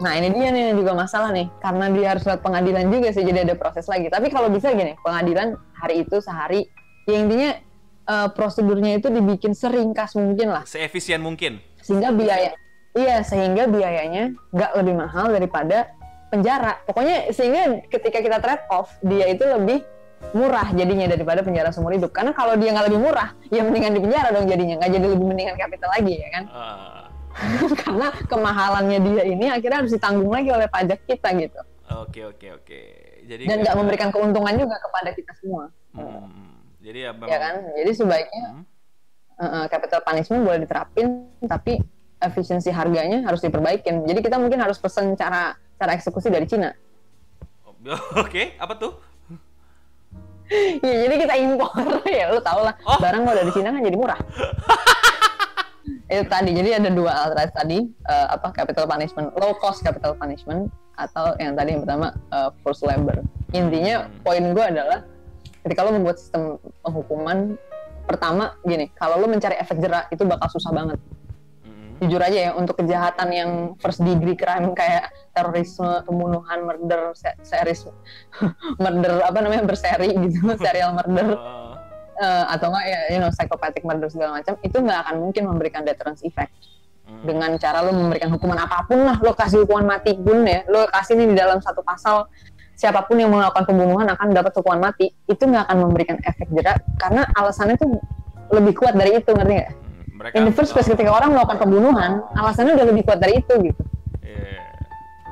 Nah 0.00 0.16
ini 0.16 0.32
dia 0.32 0.48
nih 0.48 0.72
juga 0.72 0.96
masalah 0.96 1.28
nih, 1.28 1.52
karena 1.60 1.92
dia 1.92 2.06
harus 2.16 2.24
lewat 2.24 2.40
pengadilan 2.40 2.88
juga 2.88 3.12
sih, 3.12 3.20
jadi 3.20 3.44
ada 3.44 3.54
proses 3.54 3.84
lagi. 3.84 4.08
Tapi 4.08 4.32
kalau 4.32 4.48
bisa 4.48 4.72
gini, 4.72 4.96
pengadilan 5.04 5.60
hari 5.76 6.08
itu 6.08 6.24
sehari, 6.24 6.64
ya 7.04 7.20
intinya 7.20 7.52
uh, 8.08 8.28
prosedurnya 8.32 8.96
itu 8.96 9.12
dibikin 9.12 9.52
seringkas 9.52 10.16
mungkin 10.16 10.56
lah. 10.56 10.64
Seefisien 10.64 11.20
mungkin. 11.20 11.60
Sehingga 11.84 12.16
biaya, 12.16 12.56
iya 12.96 13.20
sehingga 13.20 13.68
biayanya 13.68 14.32
nggak 14.56 14.72
lebih 14.80 14.94
mahal 15.04 15.36
daripada 15.36 15.92
penjara. 16.32 16.80
Pokoknya 16.88 17.28
sehingga 17.36 17.84
ketika 17.92 18.24
kita 18.24 18.40
trade 18.40 18.64
off, 18.72 18.96
dia 19.04 19.28
itu 19.28 19.44
lebih 19.44 19.84
murah 20.30 20.68
jadinya 20.76 21.06
daripada 21.10 21.40
penjara 21.42 21.74
seumur 21.74 21.96
hidup. 21.96 22.14
Karena 22.14 22.30
kalau 22.36 22.54
dia 22.56 22.70
nggak 22.72 22.86
lebih 22.92 23.00
murah, 23.00 23.34
ya 23.50 23.64
mendingan 23.66 23.92
di 23.96 24.00
penjara 24.02 24.28
dong 24.30 24.46
jadinya, 24.46 24.74
nggak 24.78 24.90
jadi 24.94 25.06
lebih 25.10 25.26
mendingan 25.26 25.56
kapital 25.58 25.90
lagi 25.92 26.14
ya 26.20 26.28
kan. 26.32 26.44
Uh 26.50 27.00
karena 27.86 28.08
kemahalannya 28.26 28.98
dia 29.00 29.22
ini 29.26 29.46
akhirnya 29.48 29.86
harus 29.86 29.92
ditanggung 29.94 30.30
lagi 30.30 30.50
oleh 30.50 30.66
pajak 30.66 31.06
kita 31.06 31.28
gitu. 31.38 31.60
Oke 31.90 32.26
oke 32.26 32.46
oke. 32.62 32.80
Jadi 33.26 33.46
dan 33.46 33.62
nggak 33.62 33.76
memberikan 33.78 34.10
keuntungan 34.10 34.54
juga 34.58 34.76
kepada 34.82 35.10
kita 35.14 35.32
semua. 35.38 35.70
Hmm. 35.94 36.58
Jadi 36.82 36.98
ya, 37.06 37.12
ya 37.14 37.38
kan. 37.38 37.54
Jadi 37.76 37.90
sebaiknya 37.94 38.44
hmm. 38.50 38.62
uh, 39.38 39.66
capital 39.70 40.00
punishment 40.02 40.42
boleh 40.42 40.58
diterapin, 40.62 41.30
tapi 41.46 41.78
efisiensi 42.20 42.70
harganya 42.74 43.22
harus 43.24 43.40
diperbaikin. 43.40 44.04
Jadi 44.04 44.20
kita 44.20 44.36
mungkin 44.36 44.58
harus 44.60 44.76
pesan 44.76 45.14
cara 45.14 45.54
cara 45.78 45.92
eksekusi 45.94 46.28
dari 46.28 46.46
Cina. 46.50 46.74
Oke, 47.80 47.96
okay. 48.12 48.46
apa 48.60 48.76
tuh? 48.76 48.92
ya, 50.86 50.94
jadi 51.06 51.14
kita 51.14 51.34
impor 51.38 51.70
ya, 52.10 52.34
lu 52.34 52.40
tau 52.42 52.60
lah. 52.66 52.74
Oh. 52.86 52.98
Barang 52.98 53.22
kalau 53.22 53.36
dari 53.38 53.50
Cina 53.54 53.70
kan 53.70 53.82
jadi 53.82 53.96
murah. 53.98 54.20
itu 56.10 56.26
tadi 56.34 56.50
jadi 56.54 56.82
ada 56.82 56.90
dua 56.90 57.10
alternatif 57.14 57.54
tadi 57.54 57.78
uh, 58.10 58.34
apa 58.34 58.50
capital 58.50 58.84
punishment 58.86 59.30
low 59.38 59.54
cost 59.58 59.82
capital 59.82 60.14
punishment 60.18 60.66
atau 60.98 61.38
yang 61.38 61.54
tadi 61.54 61.74
yang 61.74 61.82
pertama 61.86 62.14
uh, 62.34 62.50
forced 62.62 62.82
labor 62.82 63.22
intinya 63.54 64.06
hmm. 64.06 64.22
poin 64.26 64.42
gue 64.42 64.64
adalah 64.74 65.06
ketika 65.62 65.86
lo 65.86 65.94
membuat 65.94 66.18
sistem 66.18 66.58
penghukuman 66.82 67.54
pertama 68.10 68.58
gini 68.66 68.90
kalau 68.98 69.22
lo 69.22 69.26
mencari 69.30 69.54
efek 69.58 69.78
jerak 69.78 70.10
itu 70.10 70.26
bakal 70.26 70.50
susah 70.50 70.74
banget. 70.74 70.98
Jujur 72.00 72.20
aja 72.20 72.38
ya 72.48 72.52
untuk 72.56 72.80
kejahatan 72.80 73.28
yang 73.28 73.50
first 73.76 74.00
degree 74.00 74.32
crime 74.32 74.72
kayak 74.72 75.12
terorisme 75.36 76.00
pembunuhan 76.08 76.64
murder 76.64 77.12
series 77.44 77.84
murder 78.82 79.20
apa 79.20 79.38
namanya 79.44 79.68
berseri 79.68 80.16
gitu 80.16 80.48
serial 80.64 80.96
murder 80.96 81.36
uh, 82.16 82.44
atau 82.56 82.72
enggak 82.72 82.86
ya 82.88 83.00
you 83.12 83.20
know 83.20 83.28
psychopathic 83.28 83.84
murder 83.84 84.08
segala 84.08 84.40
macam 84.40 84.56
itu 84.64 84.76
nggak 84.80 84.98
akan 85.04 85.14
mungkin 85.20 85.42
memberikan 85.44 85.84
deterrence 85.84 86.24
effect 86.24 86.52
hmm. 87.04 87.28
dengan 87.28 87.60
cara 87.60 87.84
lo 87.84 87.92
memberikan 87.92 88.32
hukuman 88.32 88.56
apa 88.64 88.88
pun 88.88 89.04
lah 89.04 89.20
lo 89.20 89.36
kasih 89.36 89.68
hukuman 89.68 90.00
mati 90.00 90.16
pun 90.16 90.40
ya 90.48 90.64
lo 90.72 90.88
kasih 90.88 91.20
ini 91.20 91.32
di 91.32 91.36
dalam 91.36 91.60
satu 91.60 91.84
pasal 91.84 92.32
siapa 92.80 93.04
pun 93.04 93.20
yang 93.20 93.28
melakukan 93.28 93.68
pembunuhan 93.68 94.08
akan 94.08 94.32
dapat 94.32 94.56
hukuman 94.56 94.88
mati 94.88 95.12
itu 95.28 95.42
nggak 95.44 95.68
akan 95.68 95.84
memberikan 95.84 96.16
efek 96.24 96.48
jerak 96.48 96.80
karena 96.96 97.28
alasannya 97.36 97.76
tuh 97.76 98.00
lebih 98.50 98.72
kuat 98.72 98.96
dari 98.96 99.20
itu 99.20 99.30
ngerti 99.30 99.52
nggak? 99.52 99.70
Mereka, 100.20 100.36
In 100.36 100.44
the 100.44 100.52
first 100.52 100.76
place 100.76 100.84
ketika 100.84 101.08
orang 101.08 101.32
melakukan 101.32 101.64
pembunuhan 101.64 102.20
alasannya 102.36 102.76
udah 102.76 102.86
lebih 102.92 103.08
kuat 103.08 103.24
dari 103.24 103.40
itu 103.40 103.54
gitu. 103.72 103.82
Yeah. 104.20 104.60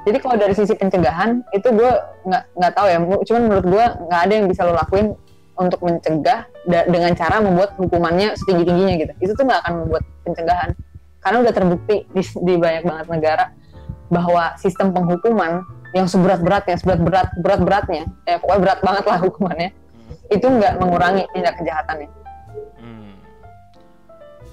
Jadi 0.09 0.16
kalau 0.24 0.37
dari 0.40 0.57
sisi 0.57 0.72
pencegahan 0.72 1.44
itu 1.53 1.68
gue 1.68 1.90
nggak 2.24 2.42
nggak 2.57 2.72
tahu 2.72 2.87
ya, 2.88 2.96
cuman 3.05 3.42
menurut 3.44 3.66
gue 3.68 3.85
nggak 4.09 4.20
ada 4.24 4.33
yang 4.33 4.46
bisa 4.48 4.64
lo 4.64 4.72
lakuin 4.72 5.12
untuk 5.59 5.83
mencegah 5.83 6.46
dengan 6.64 7.12
cara 7.18 7.42
membuat 7.42 7.74
hukumannya 7.77 8.38
setinggi 8.38 8.64
tingginya 8.64 8.94
gitu 8.94 9.12
itu 9.18 9.33
tuh 9.35 9.44
nggak 9.44 9.61
akan 9.66 9.72
membuat 9.85 10.03
pencegahan 10.22 10.70
karena 11.18 11.37
udah 11.42 11.53
terbukti 11.53 11.96
di, 12.14 12.22
di 12.22 12.55
banyak 12.55 12.83
banget 12.87 13.07
negara 13.11 13.44
bahwa 14.09 14.55
sistem 14.57 14.94
penghukuman 14.94 15.66
yang 15.92 16.07
seberat 16.07 16.40
beratnya 16.40 16.79
seberat 16.79 17.01
berat 17.03 17.29
berat 17.42 17.61
beratnya 17.61 18.03
ya 18.24 18.38
pokoknya 18.38 18.61
berat 18.62 18.81
banget 18.87 19.05
lah 19.05 19.18
hukumannya 19.18 19.68
hmm. 19.74 20.37
itu 20.38 20.46
nggak 20.46 20.72
mengurangi 20.79 21.22
tindak 21.35 21.55
kejahatannya. 21.59 22.09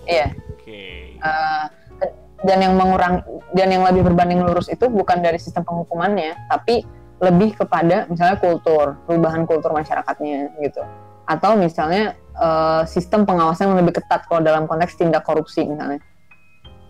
Iya 0.06 0.34
okay. 0.54 1.20
uh, 1.22 1.66
eh, 2.02 2.14
dan 2.46 2.58
yang 2.62 2.74
mengurangi 2.78 3.22
dan 3.58 3.68
yang 3.70 3.84
lebih 3.86 4.06
berbanding 4.06 4.42
lurus 4.46 4.70
itu 4.70 4.86
bukan 4.88 5.22
dari 5.22 5.38
sistem 5.42 5.66
penghukumannya 5.66 6.34
tapi 6.50 6.86
lebih 7.24 7.56
kepada 7.56 8.06
misalnya 8.12 8.38
kultur, 8.44 9.00
perubahan 9.08 9.48
kultur 9.48 9.72
masyarakatnya 9.72 10.52
gitu. 10.60 10.84
Atau 11.26 11.56
misalnya 11.56 12.14
uh, 12.36 12.84
sistem 12.84 13.24
pengawasan 13.24 13.72
yang 13.72 13.80
lebih 13.80 14.04
ketat 14.04 14.28
kalau 14.28 14.44
dalam 14.44 14.68
konteks 14.68 15.00
tindak 15.00 15.24
korupsi 15.24 15.64
misalnya. 15.64 16.04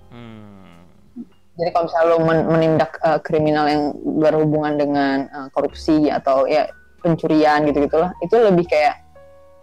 Hmm. 0.10 0.82
Jadi 1.56 1.70
kalau 1.72 1.86
misalnya 1.88 2.08
lo 2.10 2.18
men 2.26 2.40
menindak 2.50 2.92
uh, 3.06 3.22
kriminal 3.22 3.70
yang 3.70 3.84
berhubungan 3.96 4.74
dengan 4.76 5.18
uh, 5.30 5.48
korupsi 5.54 6.10
atau 6.10 6.50
ya 6.50 6.68
pencurian 7.06 7.64
gitu 7.70 7.86
gitulah, 7.86 8.12
itu 8.26 8.36
lebih 8.36 8.66
kayak 8.66 9.05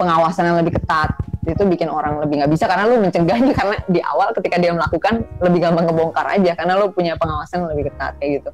pengawasan 0.03 0.51
yang 0.51 0.59
lebih 0.59 0.75
ketat. 0.83 1.15
Itu 1.47 1.63
bikin 1.67 1.87
orang 1.87 2.19
lebih 2.19 2.43
nggak 2.43 2.51
bisa 2.51 2.67
karena 2.67 2.91
lo 2.91 2.99
mencegahnya 2.99 3.55
karena 3.59 3.77
di 3.87 4.03
awal 4.03 4.35
ketika 4.35 4.59
dia 4.59 4.75
melakukan 4.75 5.23
lebih 5.39 5.59
gampang 5.63 5.87
ngebongkar 5.87 6.27
aja 6.27 6.59
karena 6.59 6.75
lo 6.75 6.91
punya 6.91 7.15
pengawasan 7.15 7.63
yang 7.63 7.71
lebih 7.71 7.95
ketat 7.95 8.19
kayak 8.19 8.43
gitu 8.43 8.51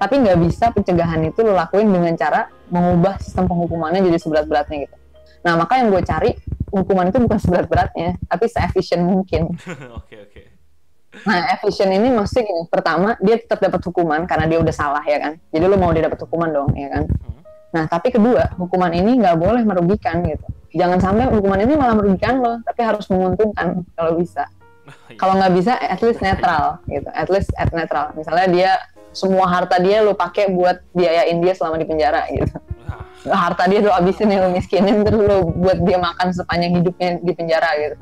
tapi 0.00 0.16
nggak 0.16 0.38
bisa 0.40 0.72
pencegahan 0.72 1.20
itu 1.28 1.44
lo 1.44 1.52
lakuin 1.52 1.92
dengan 1.92 2.16
cara 2.16 2.48
mengubah 2.72 3.20
sistem 3.20 3.44
penghukumannya 3.44 4.00
jadi 4.08 4.16
seberat-beratnya 4.16 4.88
gitu 4.88 4.96
nah 5.44 5.60
maka 5.60 5.76
yang 5.76 5.92
gue 5.92 6.00
cari 6.00 6.30
hukuman 6.72 7.12
itu 7.12 7.20
bukan 7.20 7.38
seberat-beratnya 7.44 8.16
tapi 8.24 8.48
seefisien 8.48 9.04
mungkin 9.04 9.52
oke 9.52 9.60
oke 9.60 10.08
okay, 10.08 10.18
okay. 10.24 10.46
nah 11.28 11.52
efisien 11.52 11.92
ini 11.92 12.08
maksudnya 12.08 12.48
gini 12.48 12.62
pertama 12.72 13.20
dia 13.20 13.36
tetap 13.36 13.60
dapat 13.60 13.84
hukuman 13.84 14.24
karena 14.24 14.48
dia 14.48 14.58
udah 14.64 14.72
salah 14.72 15.04
ya 15.04 15.20
kan 15.20 15.36
jadi 15.52 15.68
lo 15.68 15.76
mau 15.76 15.92
dia 15.92 16.08
dapat 16.08 16.24
hukuman 16.24 16.48
dong 16.48 16.72
ya 16.72 16.88
kan 16.88 17.04
hmm. 17.04 17.40
nah 17.76 17.84
tapi 17.84 18.08
kedua 18.08 18.56
hukuman 18.56 18.96
ini 18.96 19.20
nggak 19.20 19.36
boleh 19.36 19.62
merugikan 19.68 20.24
gitu 20.24 20.48
jangan 20.74 20.98
sampai 21.02 21.26
hukuman 21.30 21.60
ini 21.62 21.74
malah 21.74 21.94
merugikan 21.98 22.38
lo 22.38 22.62
tapi 22.62 22.80
harus 22.86 23.06
menguntungkan 23.10 23.82
kalau 23.98 24.14
bisa. 24.18 24.46
Kalau 25.20 25.38
nggak 25.38 25.54
bisa 25.54 25.78
at 25.78 26.02
least 26.02 26.18
netral 26.18 26.82
gitu. 26.90 27.06
At 27.14 27.30
least 27.30 27.54
at 27.54 27.70
netral. 27.70 28.10
Misalnya 28.18 28.46
dia 28.50 28.70
semua 29.14 29.46
harta 29.46 29.78
dia 29.78 30.02
lo 30.02 30.14
pakai 30.14 30.50
buat 30.50 30.82
biayain 30.94 31.38
dia 31.38 31.54
selama 31.54 31.78
di 31.78 31.86
penjara 31.86 32.26
gitu. 32.30 32.58
Harta 33.30 33.70
dia 33.70 33.84
lo 33.86 33.94
abisin 33.94 34.32
ya 34.32 34.42
lo 34.42 34.50
miskinin 34.50 35.06
terus 35.06 35.20
lo 35.20 35.46
buat 35.46 35.78
dia 35.86 35.98
makan 36.00 36.34
sepanjang 36.34 36.82
hidupnya 36.82 37.22
di 37.22 37.32
penjara 37.34 37.70
gitu. 37.78 37.96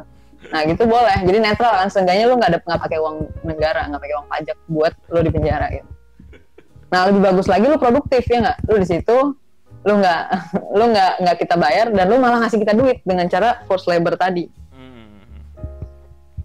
Nah 0.48 0.60
gitu 0.64 0.82
boleh. 0.88 1.18
Jadi 1.28 1.38
netral 1.42 1.72
kan 1.76 1.88
seenggaknya 1.92 2.24
lo 2.24 2.40
nggak 2.40 2.50
ada 2.56 2.58
nggak 2.62 2.80
pakai 2.80 2.98
uang 3.02 3.16
negara 3.44 3.80
nggak 3.90 4.00
pakai 4.00 4.14
uang 4.16 4.28
pajak 4.30 4.56
buat 4.70 4.92
lo 5.12 5.20
di 5.20 5.30
penjara 5.34 5.66
gitu. 5.74 5.90
Nah 6.88 7.00
lebih 7.10 7.20
bagus 7.20 7.46
lagi 7.50 7.66
lo 7.68 7.76
produktif 7.76 8.24
ya 8.24 8.38
nggak? 8.40 8.58
Lo 8.64 8.76
di 8.80 8.88
situ 8.88 9.16
lo 9.88 9.94
nggak 9.96 10.22
lo 10.78 10.84
nggak 10.92 11.12
nggak 11.24 11.36
kita 11.40 11.56
bayar 11.56 11.86
dan 11.88 12.04
lo 12.12 12.20
malah 12.20 12.44
ngasih 12.44 12.60
kita 12.60 12.76
duit 12.76 13.00
dengan 13.08 13.24
cara 13.32 13.64
forced 13.64 13.88
labor 13.88 14.20
tadi. 14.20 14.44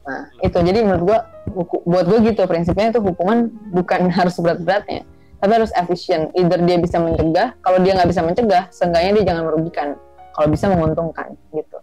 Nah, 0.03 0.27
itu. 0.43 0.57
Jadi 0.59 0.79
menurut 0.83 1.03
gua 1.03 1.19
buat 1.87 2.05
gue 2.07 2.19
gitu 2.31 2.43
prinsipnya 2.43 2.91
itu 2.91 2.99
hukuman 3.03 3.51
bukan 3.71 4.07
harus 4.17 4.35
berat-beratnya, 4.39 5.03
tapi 5.43 5.51
harus 5.51 5.71
efisien. 5.75 6.31
Either 6.35 6.59
dia 6.63 6.79
bisa 6.79 6.99
mencegah 6.99 7.55
kalau 7.59 7.79
dia 7.83 7.95
nggak 7.99 8.09
bisa 8.11 8.21
mencegah 8.23 8.63
seenggaknya 8.71 9.11
dia 9.19 9.23
jangan 9.35 9.43
merugikan. 9.51 9.87
Kalau 10.33 10.47
bisa 10.49 10.65
menguntungkan 10.65 11.37
gitu. 11.53 11.77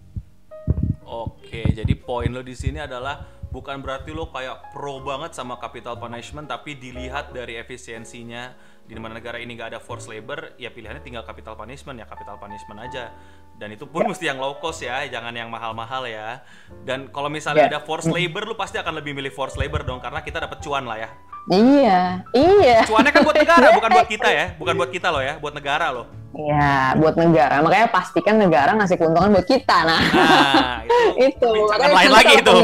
Oke 1.07 1.70
jadi 1.70 1.92
poin 1.99 2.31
lo 2.31 2.42
di 2.42 2.55
sini 2.55 2.83
adalah 2.83 3.39
bukan 3.51 3.83
berarti 3.83 4.15
lo 4.15 4.31
kayak 4.31 4.71
pro 4.71 5.03
banget 5.03 5.35
sama 5.35 5.59
capital 5.59 5.99
punishment 5.99 6.47
tapi 6.47 6.79
dilihat 6.79 7.35
dari 7.35 7.59
efisiensinya. 7.59 8.55
Di 8.91 8.99
mana 8.99 9.23
negara 9.23 9.39
ini 9.39 9.55
nggak 9.55 9.77
ada 9.77 9.81
forced 9.83 10.11
labor 10.11 10.59
ya 10.59 10.75
pilihannya 10.75 10.99
tinggal 10.99 11.23
capital 11.23 11.55
punishment 11.55 11.99
ya 12.03 12.07
capital 12.07 12.39
punishment 12.39 12.79
aja. 12.83 13.15
Dan 13.55 13.77
itu 13.77 13.87
pun 13.87 14.03
ya. 14.03 14.09
mesti 14.11 14.25
yang 14.27 14.41
low 14.41 14.57
cost 14.59 14.83
ya 14.83 15.05
jangan 15.07 15.31
yang 15.31 15.47
mahal-mahal 15.47 16.07
ya. 16.11 16.43
Dan 16.83 17.11
kalau 17.15 17.31
misalnya 17.31 17.71
ya. 17.71 17.71
ada 17.77 17.81
forced 17.87 18.11
labor 18.11 18.47
lu 18.47 18.59
pasti 18.59 18.83
akan 18.83 18.99
lebih 18.99 19.15
milih 19.15 19.31
forced 19.31 19.61
labor 19.61 19.87
dong 19.87 20.03
karena 20.03 20.23
kita 20.23 20.43
dapat 20.43 20.59
cuan 20.63 20.87
lah 20.87 20.99
ya. 20.99 21.11
Iya 21.51 22.01
iya. 22.35 22.79
Cuannya 22.87 23.15
kan 23.15 23.23
buat 23.23 23.39
negara 23.39 23.71
bukan 23.75 23.91
buat 23.95 24.09
kita 24.11 24.29
ya 24.39 24.47
bukan 24.59 24.75
buat 24.75 24.91
kita 24.91 25.09
loh 25.11 25.23
ya 25.23 25.39
buat 25.39 25.55
negara 25.55 25.91
loh 25.95 26.19
Iya, 26.40 26.96
buat 26.96 27.14
negara. 27.20 27.61
Makanya 27.61 27.88
pastikan 27.92 28.40
negara 28.40 28.72
ngasih 28.79 28.96
keuntungan 28.96 29.31
buat 29.35 29.46
kita. 29.46 29.79
Nah, 29.85 30.00
nah 30.00 30.76
itu. 30.81 30.98
itu. 31.29 31.50
Makanya 31.68 31.94
lain 32.00 32.12
lagi 32.12 32.35
itu. 32.40 32.57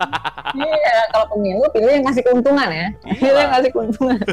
iya, 0.62 0.96
kalau 1.10 1.26
pemilu 1.34 1.64
pilih 1.74 1.90
yang 1.90 2.04
ngasih 2.06 2.22
keuntungan 2.22 2.68
ya. 2.70 2.88
Iya. 3.02 3.18
Pilih 3.18 3.40
yang 3.40 3.52
ngasih 3.56 3.70
keuntungan. 3.74 4.18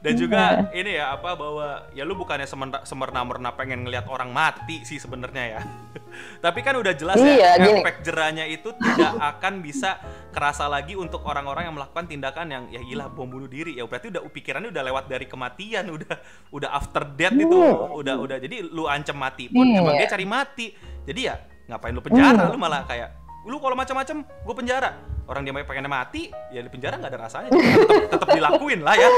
dan 0.00 0.12
juga 0.16 0.40
yeah. 0.64 0.80
ini 0.80 0.90
ya 0.96 1.12
apa 1.12 1.36
bahwa 1.36 1.92
ya 1.92 2.08
lu 2.08 2.16
bukannya 2.16 2.48
semerna-merna 2.88 3.52
pengen 3.52 3.84
ngelihat 3.84 4.08
orang 4.08 4.32
mati 4.32 4.80
sih 4.88 4.96
sebenarnya 4.96 5.44
ya 5.56 5.60
tapi 6.44 6.64
kan 6.64 6.80
udah 6.80 6.96
jelas 6.96 7.20
iya, 7.20 7.60
ya 7.60 7.68
efek 7.80 8.00
jerahnya 8.00 8.48
itu 8.48 8.72
tidak 8.80 9.12
akan 9.20 9.60
bisa 9.60 10.00
kerasa 10.32 10.66
lagi 10.72 10.96
untuk 10.96 11.20
orang-orang 11.28 11.68
yang 11.68 11.76
melakukan 11.76 12.08
tindakan 12.08 12.46
yang 12.48 12.64
ya 12.72 12.80
gila 12.80 13.12
bom 13.12 13.28
bunuh 13.28 13.46
diri 13.46 13.76
ya 13.76 13.84
berarti 13.84 14.08
udah 14.08 14.24
pikirannya 14.24 14.72
udah 14.72 14.84
lewat 14.88 15.04
dari 15.12 15.28
kematian 15.28 15.84
udah 15.96 16.14
udah 16.48 16.70
after 16.72 17.04
death 17.12 17.36
itu 17.36 17.56
iya. 17.60 17.72
udah 17.92 18.14
udah 18.16 18.36
jadi 18.40 18.56
lu 18.72 18.88
ancam 18.88 19.20
mati 19.20 19.52
pun 19.52 19.68
yeah. 19.68 19.84
emang 19.84 20.00
dia 20.00 20.08
cari 20.08 20.24
mati 20.24 20.66
jadi 21.04 21.20
ya 21.20 21.34
ngapain 21.70 21.92
lu 21.92 22.02
penjara 22.02 22.48
mm. 22.48 22.52
lu 22.56 22.58
malah 22.58 22.82
kayak 22.88 23.20
lu 23.44 23.56
kalau 23.60 23.76
macam-macam 23.76 24.24
gue 24.24 24.54
penjara 24.56 24.90
orang 25.30 25.46
dia 25.46 25.54
pengen 25.62 25.86
mati 25.86 26.34
ya 26.50 26.58
di 26.58 26.66
penjara 26.66 26.98
nggak 26.98 27.12
ada 27.14 27.20
rasanya. 27.22 27.48
Tetap, 27.54 28.18
tetap 28.18 28.28
dilakuin 28.34 28.82
lah 28.82 28.98
ya. 28.98 29.08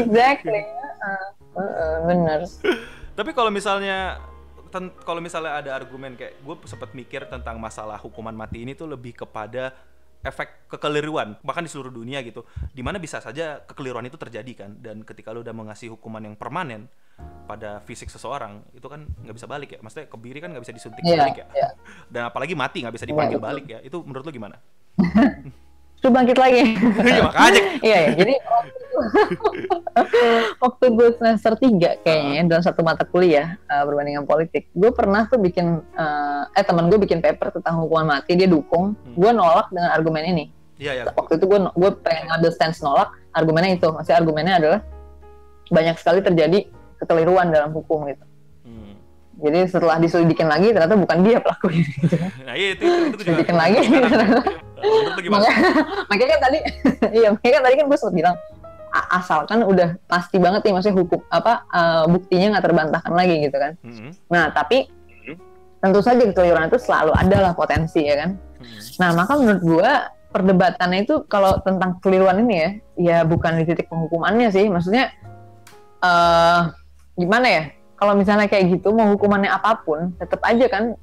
Exactly. 0.00 0.64
Uh, 1.04 1.60
uh, 1.60 1.60
uh, 1.60 1.94
bener. 2.08 2.40
Tapi 3.12 3.30
kalau 3.36 3.52
misalnya 3.52 4.16
kalau 5.04 5.20
misalnya 5.20 5.60
ada 5.60 5.70
argumen 5.76 6.16
kayak 6.16 6.40
gue 6.40 6.54
sempat 6.64 6.96
mikir 6.96 7.28
tentang 7.28 7.60
masalah 7.60 8.00
hukuman 8.00 8.32
mati 8.32 8.64
ini 8.64 8.72
tuh 8.72 8.88
lebih 8.88 9.12
kepada 9.12 9.76
efek 10.20 10.68
kekeliruan 10.68 11.36
bahkan 11.44 11.60
di 11.60 11.68
seluruh 11.68 11.92
dunia 11.92 12.24
gitu. 12.24 12.48
Di 12.72 12.80
mana 12.80 12.96
bisa 12.96 13.20
saja 13.20 13.60
kekeliruan 13.60 14.08
itu 14.08 14.16
terjadi 14.16 14.66
kan 14.66 14.70
dan 14.80 15.04
ketika 15.04 15.36
lu 15.36 15.44
udah 15.44 15.52
mengasih 15.52 15.92
hukuman 15.92 16.24
yang 16.24 16.32
permanen 16.38 16.88
pada 17.50 17.82
fisik 17.82 18.06
seseorang 18.06 18.62
itu 18.70 18.86
kan 18.86 19.02
nggak 19.26 19.34
bisa 19.34 19.46
balik 19.50 19.74
ya 19.74 19.78
maksudnya 19.82 20.06
kebiri 20.06 20.38
kan 20.38 20.54
nggak 20.54 20.62
bisa 20.62 20.74
disuntik 20.76 21.02
yeah, 21.02 21.18
balik 21.18 21.36
ya 21.42 21.46
yeah. 21.50 21.70
dan 22.14 22.22
apalagi 22.30 22.54
mati 22.54 22.86
nggak 22.86 22.94
bisa 22.94 23.06
dipanggil 23.10 23.42
yeah, 23.42 23.46
balik 23.50 23.66
ya 23.66 23.78
itu 23.82 23.98
menurut 24.06 24.22
lo 24.22 24.30
gimana 24.30 24.56
Lu 26.00 26.08
bangkit 26.08 26.38
lagi. 26.40 26.64
Iya 26.80 27.20
makanya. 27.28 27.62
Iya 27.84 27.98
ya. 28.00 28.10
Jadi 28.16 28.34
waktu, 30.60 30.84
gue 30.96 31.08
semester 31.20 31.52
tiga 31.60 31.90
kayaknya 32.00 32.40
uh. 32.40 32.48
dalam 32.48 32.64
satu 32.64 32.80
mata 32.80 33.04
kuliah 33.04 33.60
uh, 33.68 33.84
berbandingan 33.84 34.24
politik, 34.24 34.68
gue 34.72 34.90
pernah 34.92 35.28
tuh 35.28 35.36
bikin 35.36 35.84
uh, 35.96 36.56
eh 36.56 36.64
teman 36.64 36.88
gue 36.88 36.96
bikin 37.00 37.20
paper 37.20 37.52
tentang 37.52 37.84
hukuman 37.84 38.16
mati, 38.16 38.32
dia 38.32 38.48
dukung, 38.48 38.96
hmm. 38.96 39.16
gue 39.16 39.30
nolak 39.32 39.68
dengan 39.68 39.92
argumen 39.92 40.24
ini. 40.24 40.44
Iya, 40.80 40.92
iya. 40.96 41.04
Waktu 41.12 41.36
itu 41.36 41.44
gue 41.44 41.58
gue 41.68 41.90
pengen 42.00 42.32
ngambil 42.32 42.50
stance 42.56 42.80
nolak, 42.80 43.12
argumennya 43.36 43.76
itu. 43.76 43.88
Masih 43.92 44.16
argumennya 44.16 44.54
adalah 44.56 44.80
banyak 45.68 46.00
sekali 46.00 46.24
terjadi 46.24 46.64
kekeliruan 47.00 47.48
dalam 47.48 47.72
hukum 47.72 48.04
gitu. 48.06 48.24
Hmm. 48.68 48.94
Jadi 49.40 49.58
setelah 49.72 49.96
diselidikin 49.96 50.46
lagi 50.46 50.70
ternyata 50.70 50.94
bukan 50.94 51.18
dia 51.24 51.38
pelakunya 51.40 51.84
gitu. 51.88 52.16
Nah, 52.46 52.54
iya 52.54 52.68
itu 52.76 52.82
itu, 52.84 53.16
itu 53.16 53.22
juga. 53.32 53.54
lagi. 53.56 53.80
makanya, 55.32 55.56
makanya 56.08 56.30
kan 56.32 56.40
tadi 56.48 56.58
iya 57.20 57.28
makanya 57.32 57.52
kan 57.60 57.62
tadi 57.68 57.74
kan 57.76 57.86
gue 57.88 57.98
sempat 58.00 58.16
bilang 58.16 58.36
asalkan 58.90 59.62
udah 59.62 59.88
pasti 60.10 60.42
banget 60.42 60.66
nih 60.66 60.72
maksudnya 60.74 60.98
hukum 60.98 61.20
apa 61.30 61.62
uh, 61.70 62.04
buktinya 62.10 62.58
nggak 62.58 62.64
terbantahkan 62.64 63.12
lagi 63.14 63.34
gitu 63.48 63.56
kan. 63.56 63.72
Hmm. 63.86 64.10
Nah, 64.28 64.50
tapi 64.50 64.90
tentu 65.80 66.00
saja 66.04 66.22
kekeliruan 66.28 66.68
itu 66.68 66.78
selalu 66.78 67.12
ada 67.16 67.36
lah 67.40 67.52
potensi 67.56 68.04
ya 68.04 68.20
kan. 68.20 68.30
Hmm. 68.36 68.80
Nah, 69.00 69.10
maka 69.16 69.32
menurut 69.40 69.62
gue 69.64 69.90
perdebatannya 70.30 71.08
itu 71.08 71.24
kalau 71.26 71.58
tentang 71.64 71.98
kekeliruan 71.98 72.44
ini 72.46 72.54
ya, 72.54 72.70
ya 72.96 73.18
bukan 73.26 73.58
di 73.58 73.64
titik 73.66 73.88
penghukumannya 73.88 74.52
sih. 74.52 74.68
Maksudnya 74.68 75.10
uh, 76.04 76.70
gimana 77.20 77.46
ya? 77.46 77.64
Kalau 78.00 78.16
misalnya 78.16 78.48
kayak 78.48 78.80
gitu 78.80 78.96
mau 78.96 79.12
hukumannya 79.12 79.52
apa 79.52 79.84
pun 79.84 80.16
tetap 80.16 80.40
aja 80.40 80.66
kan 80.72 80.96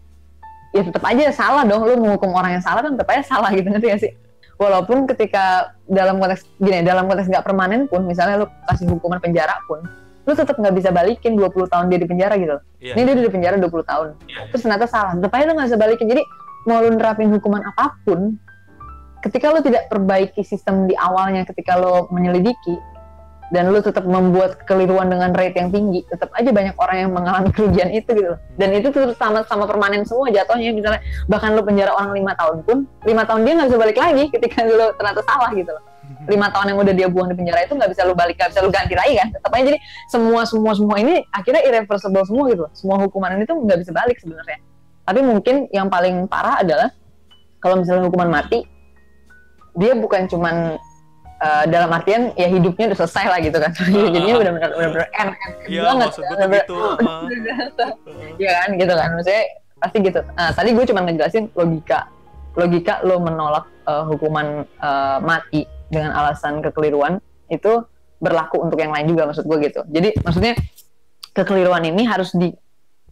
ya 0.73 0.81
tetap 0.81 1.03
aja 1.05 1.29
salah 1.29 1.61
dong. 1.61 1.85
Lu 1.85 1.93
menghukum 2.01 2.33
orang 2.33 2.57
yang 2.57 2.63
salah 2.65 2.81
kan 2.81 2.97
tetap 2.97 3.09
aja 3.13 3.23
salah 3.23 3.49
gitu 3.53 3.69
ngerti 3.69 3.87
gak 3.93 4.01
sih? 4.01 4.11
Walaupun 4.57 5.05
ketika 5.05 5.77
dalam 5.85 6.17
konteks 6.17 6.49
gini 6.57 6.81
dalam 6.81 7.05
konteks 7.05 7.29
nggak 7.29 7.45
permanen 7.45 7.85
pun 7.85 8.01
misalnya 8.09 8.41
lu 8.41 8.47
kasih 8.65 8.89
hukuman 8.89 9.21
penjara 9.21 9.61
pun 9.69 9.85
lu 10.27 10.33
tetap 10.35 10.57
nggak 10.57 10.75
bisa 10.75 10.89
balikin 10.91 11.39
20 11.39 11.71
tahun 11.71 11.85
dia 11.87 11.99
di 12.01 12.07
penjara 12.09 12.35
gitu. 12.35 12.57
Yeah. 12.83 12.99
ini 12.99 13.15
dia 13.15 13.23
di 13.29 13.31
penjara 13.31 13.55
20 13.61 13.69
tahun. 13.85 14.07
Yeah. 14.27 14.49
terus 14.51 14.65
ternyata 14.65 14.89
salah. 14.89 15.15
Tetap 15.15 15.31
aja 15.31 15.43
lu 15.47 15.53
nggak 15.55 15.67
bisa 15.71 15.79
balikin. 15.79 16.07
Jadi 16.11 16.23
mau 16.67 16.83
lu 16.83 16.97
nerapin 16.97 17.31
hukuman 17.31 17.63
apa 17.63 17.95
pun 18.03 18.35
ketika 19.23 19.55
lu 19.55 19.63
tidak 19.63 19.87
perbaiki 19.87 20.43
sistem 20.43 20.85
di 20.85 20.93
awalnya 20.99 21.47
ketika 21.47 21.79
lu 21.79 22.11
menyelidiki 22.11 22.75
dan 23.47 23.71
lu 23.71 23.79
tetap 23.79 24.03
membuat 24.03 24.59
kekeliruan 24.63 25.07
dengan 25.07 25.31
rate 25.31 25.55
yang 25.55 25.71
tinggi, 25.71 26.03
tetap 26.11 26.27
aja 26.35 26.51
banyak 26.51 26.75
orang 26.75 26.97
yang 27.07 27.11
mengalami 27.15 27.49
kerugian 27.55 27.89
itu 27.95 28.09
gitu. 28.11 28.35
Dan 28.59 28.75
itu 28.75 28.91
terus 28.91 29.15
sama 29.15 29.43
sama 29.47 29.63
permanen 29.63 30.03
semua 30.03 30.27
jatuhnya 30.27 30.75
misalnya 30.75 31.01
bahkan 31.31 31.55
lu 31.55 31.63
penjara 31.63 31.95
orang 31.95 32.11
lima 32.11 32.35
tahun 32.35 32.67
pun 32.67 32.83
lima 33.07 33.23
tahun 33.23 33.47
dia 33.47 33.53
nggak 33.55 33.67
bisa 33.71 33.79
balik 33.79 33.97
lagi 33.97 34.23
ketika 34.27 34.67
lu 34.67 34.91
ternyata 34.99 35.21
salah 35.23 35.49
gitu 35.55 35.71
loh. 35.71 35.83
Lima 36.27 36.47
tahun 36.51 36.75
yang 36.75 36.79
udah 36.83 36.93
dia 36.95 37.07
buang 37.07 37.31
di 37.31 37.35
penjara 37.39 37.63
itu 37.63 37.75
nggak 37.75 37.91
bisa 37.91 38.01
lu 38.03 38.15
balik, 38.15 38.35
nggak 38.35 38.51
bisa 38.51 38.61
lu 38.63 38.71
ganti 38.71 38.95
lagi 38.99 39.15
kan. 39.15 39.27
Tetap 39.31 39.51
aja 39.55 39.63
jadi 39.63 39.79
semua 40.11 40.41
semua 40.43 40.71
semua 40.75 40.95
ini 40.99 41.23
akhirnya 41.31 41.61
irreversible 41.63 42.23
semua 42.27 42.43
gitu 42.51 42.61
loh. 42.67 42.71
Semua 42.75 42.95
hukuman 42.99 43.31
ini 43.39 43.43
tuh 43.47 43.55
nggak 43.63 43.79
bisa 43.79 43.91
balik 43.95 44.19
sebenarnya. 44.19 44.59
Tapi 45.07 45.19
mungkin 45.23 45.71
yang 45.71 45.87
paling 45.87 46.27
parah 46.27 46.59
adalah 46.59 46.91
kalau 47.63 47.79
misalnya 47.79 48.11
hukuman 48.11 48.27
mati 48.27 48.67
dia 49.77 49.93
bukan 49.93 50.25
cuman 50.27 50.75
uh, 51.41 51.63
dalam 51.69 51.89
artian 51.93 52.33
ya 52.33 52.49
hidupnya 52.49 52.93
udah 52.93 52.99
selesai 53.05 53.25
lah 53.29 53.39
gitu 53.41 53.57
kan. 53.57 53.71
Uh, 53.73 54.09
jadinya 54.13 54.35
udah 54.41 54.51
benar 54.53 54.69
benar 54.73 55.09
end 55.13 55.31
end 55.33 55.55
iya, 55.69 55.81
banget. 55.85 56.09
maksud 56.09 56.23
gue 56.23 56.37
Iya 58.41 58.51
kan 58.63 58.69
gitu 58.77 58.93
kan. 58.93 59.09
Maksudnya 59.17 59.43
pasti 59.77 59.97
gitu. 60.01 60.19
Nah 60.33 60.49
tadi 60.53 60.69
gue 60.73 60.85
cuma 60.89 60.99
ngejelasin 61.05 61.43
logika. 61.53 61.99
Logika 62.57 62.93
lo 63.05 63.21
menolak 63.21 63.65
uh, 63.85 64.03
hukuman 64.09 64.65
uh, 64.81 65.17
mati 65.21 65.69
dengan 65.93 66.17
alasan 66.17 66.59
kekeliruan 66.65 67.21
itu 67.47 67.85
berlaku 68.17 68.65
untuk 68.65 68.81
yang 68.81 68.89
lain 68.89 69.13
juga 69.13 69.29
maksud 69.29 69.45
gue 69.45 69.57
gitu. 69.69 69.81
Jadi 69.93 70.09
maksudnya 70.25 70.57
kekeliruan 71.37 71.85
ini 71.85 72.09
harus 72.09 72.33
di 72.33 72.49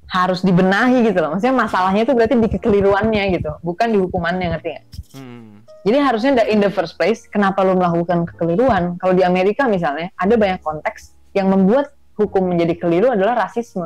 harus 0.09 0.41
dibenahi 0.41 1.05
gitu 1.05 1.21
loh. 1.21 1.37
Maksudnya 1.37 1.53
masalahnya 1.53 2.01
itu 2.05 2.13
berarti 2.13 2.33
di 2.37 2.49
kekeliruannya 2.57 3.23
gitu 3.37 3.53
bukan 3.61 3.93
di 3.93 3.97
hukumannya 4.01 4.57
ngerti 4.57 4.69
nggak? 4.73 4.85
Hmm 5.13 5.55
jadi 5.85 6.01
harusnya 6.01 6.41
in 6.49 6.65
the 6.65 6.73
first 6.73 6.97
place, 6.97 7.29
kenapa 7.29 7.61
lo 7.61 7.77
melakukan 7.77 8.25
kekeliruan? 8.25 8.97
Kalau 8.97 9.13
di 9.13 9.21
Amerika 9.21 9.69
misalnya, 9.69 10.09
ada 10.17 10.33
banyak 10.33 10.65
konteks 10.65 11.13
yang 11.37 11.53
membuat 11.53 11.93
hukum 12.17 12.49
menjadi 12.49 12.73
keliru 12.81 13.13
adalah 13.13 13.45
rasisme. 13.45 13.85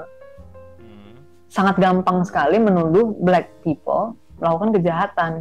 Hmm. 0.80 1.12
Sangat 1.52 1.76
gampang 1.76 2.24
sekali 2.24 2.56
menuduh 2.56 3.20
black 3.20 3.52
people 3.68 4.16
melakukan 4.40 4.80
kejahatan. 4.80 5.32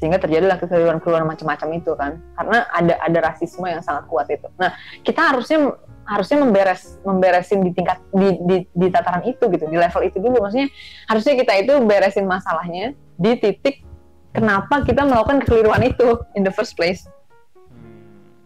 Sehingga 0.00 0.16
terjadilah 0.16 0.56
kekeliruan-kekeliruan 0.56 1.28
macam-macam 1.28 1.68
itu 1.76 1.92
kan. 1.92 2.12
Karena 2.32 2.64
ada 2.72 2.94
ada 3.04 3.18
rasisme 3.28 3.68
yang 3.68 3.84
sangat 3.84 4.08
kuat 4.08 4.24
itu. 4.32 4.48
Nah, 4.56 4.72
kita 5.04 5.36
harusnya 5.36 5.76
harusnya 6.08 6.40
memberes 6.40 6.96
memberesin 7.04 7.60
di 7.60 7.76
tingkat 7.76 8.00
di, 8.16 8.40
di 8.40 8.56
di 8.72 8.86
tataran 8.88 9.20
itu 9.28 9.44
gitu, 9.52 9.68
di 9.68 9.76
level 9.76 10.00
itu 10.00 10.16
dulu. 10.16 10.48
Maksudnya 10.48 10.72
harusnya 11.12 11.34
kita 11.44 11.52
itu 11.60 11.72
beresin 11.84 12.24
masalahnya 12.24 12.96
di 13.20 13.36
titik 13.36 13.84
kenapa 14.32 14.84
kita 14.84 15.04
melakukan 15.04 15.44
kekeliruan 15.44 15.82
itu 15.84 16.18
in 16.36 16.44
the 16.44 16.52
first 16.52 16.76
place? 16.76 17.06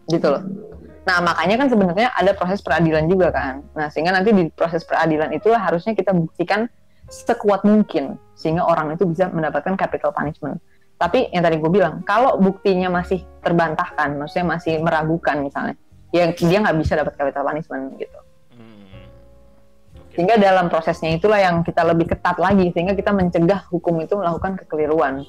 Hmm. 0.03 0.11
gitu 0.11 0.27
loh. 0.27 0.43
Nah 1.03 1.19
makanya 1.19 1.59
kan 1.59 1.67
sebenarnya 1.67 2.09
ada 2.15 2.31
proses 2.35 2.63
peradilan 2.63 3.07
juga 3.11 3.31
kan. 3.31 3.63
Nah 3.75 3.91
sehingga 3.91 4.15
nanti 4.15 4.31
di 4.31 4.47
proses 4.51 4.87
peradilan 4.87 5.35
itulah 5.35 5.59
harusnya 5.59 5.95
kita 5.95 6.15
buktikan 6.15 6.67
sekuat 7.11 7.67
mungkin 7.67 8.15
sehingga 8.39 8.63
orang 8.63 8.95
itu 8.95 9.03
bisa 9.07 9.27
mendapatkan 9.31 9.75
capital 9.75 10.15
punishment. 10.15 10.59
Tapi 10.95 11.27
yang 11.35 11.43
tadi 11.43 11.59
gue 11.59 11.71
bilang 11.71 11.99
kalau 12.07 12.39
buktinya 12.39 12.87
masih 12.87 13.23
terbantahkan 13.43 14.15
maksudnya 14.15 14.47
masih 14.55 14.79
meragukan 14.79 15.43
misalnya 15.43 15.75
ya 16.15 16.29
dia 16.31 16.57
nggak 16.61 16.77
bisa 16.79 16.93
dapat 16.95 17.13
capital 17.19 17.43
punishment 17.43 17.97
gitu. 17.99 18.19
Hmm. 18.53 18.85
sehingga 20.13 20.37
dalam 20.37 20.69
prosesnya 20.69 21.17
itulah 21.17 21.41
yang 21.41 21.65
kita 21.65 21.81
lebih 21.81 22.13
ketat 22.13 22.37
lagi 22.37 22.69
sehingga 22.71 22.93
kita 22.93 23.09
mencegah 23.11 23.65
hukum 23.73 23.97
itu 23.99 24.13
melakukan 24.13 24.55
kekeliruan 24.61 25.25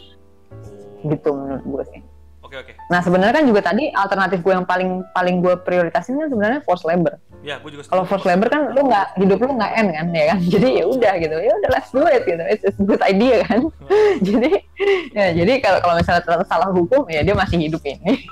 gitu 1.04 1.30
menurut 1.36 1.64
gue 1.64 1.84
sih. 1.92 2.00
Oke 2.44 2.60
oke. 2.60 2.72
Nah 2.92 3.00
sebenarnya 3.00 3.34
kan 3.40 3.44
juga 3.48 3.60
tadi 3.64 3.88
alternatif 3.88 4.44
gue 4.44 4.52
yang 4.52 4.68
paling 4.68 5.00
paling 5.16 5.40
gue 5.40 5.54
prioritasin 5.64 6.20
kan 6.20 6.28
sebenarnya 6.28 6.60
forced 6.62 6.84
labor. 6.84 7.16
Ya, 7.40 7.56
gue 7.60 7.70
juga. 7.72 7.88
Kalau 7.88 8.04
forced 8.04 8.28
labor 8.28 8.48
kan 8.52 8.72
lu 8.76 8.84
nggak 8.84 9.06
hidup 9.16 9.38
lu 9.40 9.52
nggak 9.56 9.72
end 9.74 9.90
kan, 9.96 10.06
ya 10.12 10.24
kan? 10.32 10.38
Jadi 10.54 10.68
ya 10.80 10.84
udah 10.84 11.12
gitu, 11.18 11.36
ya 11.40 11.52
udah 11.56 11.70
let's 11.72 11.90
do 11.90 12.04
it 12.04 12.22
gitu. 12.28 12.42
It's, 12.44 12.62
it's 12.68 12.78
good 12.80 13.00
idea 13.00 13.44
kan. 13.48 13.68
jadi 14.28 14.50
ya 15.16 15.26
jadi 15.34 15.52
kalau 15.58 15.78
kalau 15.82 15.94
misalnya 15.98 16.22
ternyata 16.22 16.46
salah 16.46 16.68
hukum 16.70 17.02
ya 17.10 17.20
dia 17.24 17.34
masih 17.34 17.58
hidup 17.58 17.82
ini. 17.82 18.24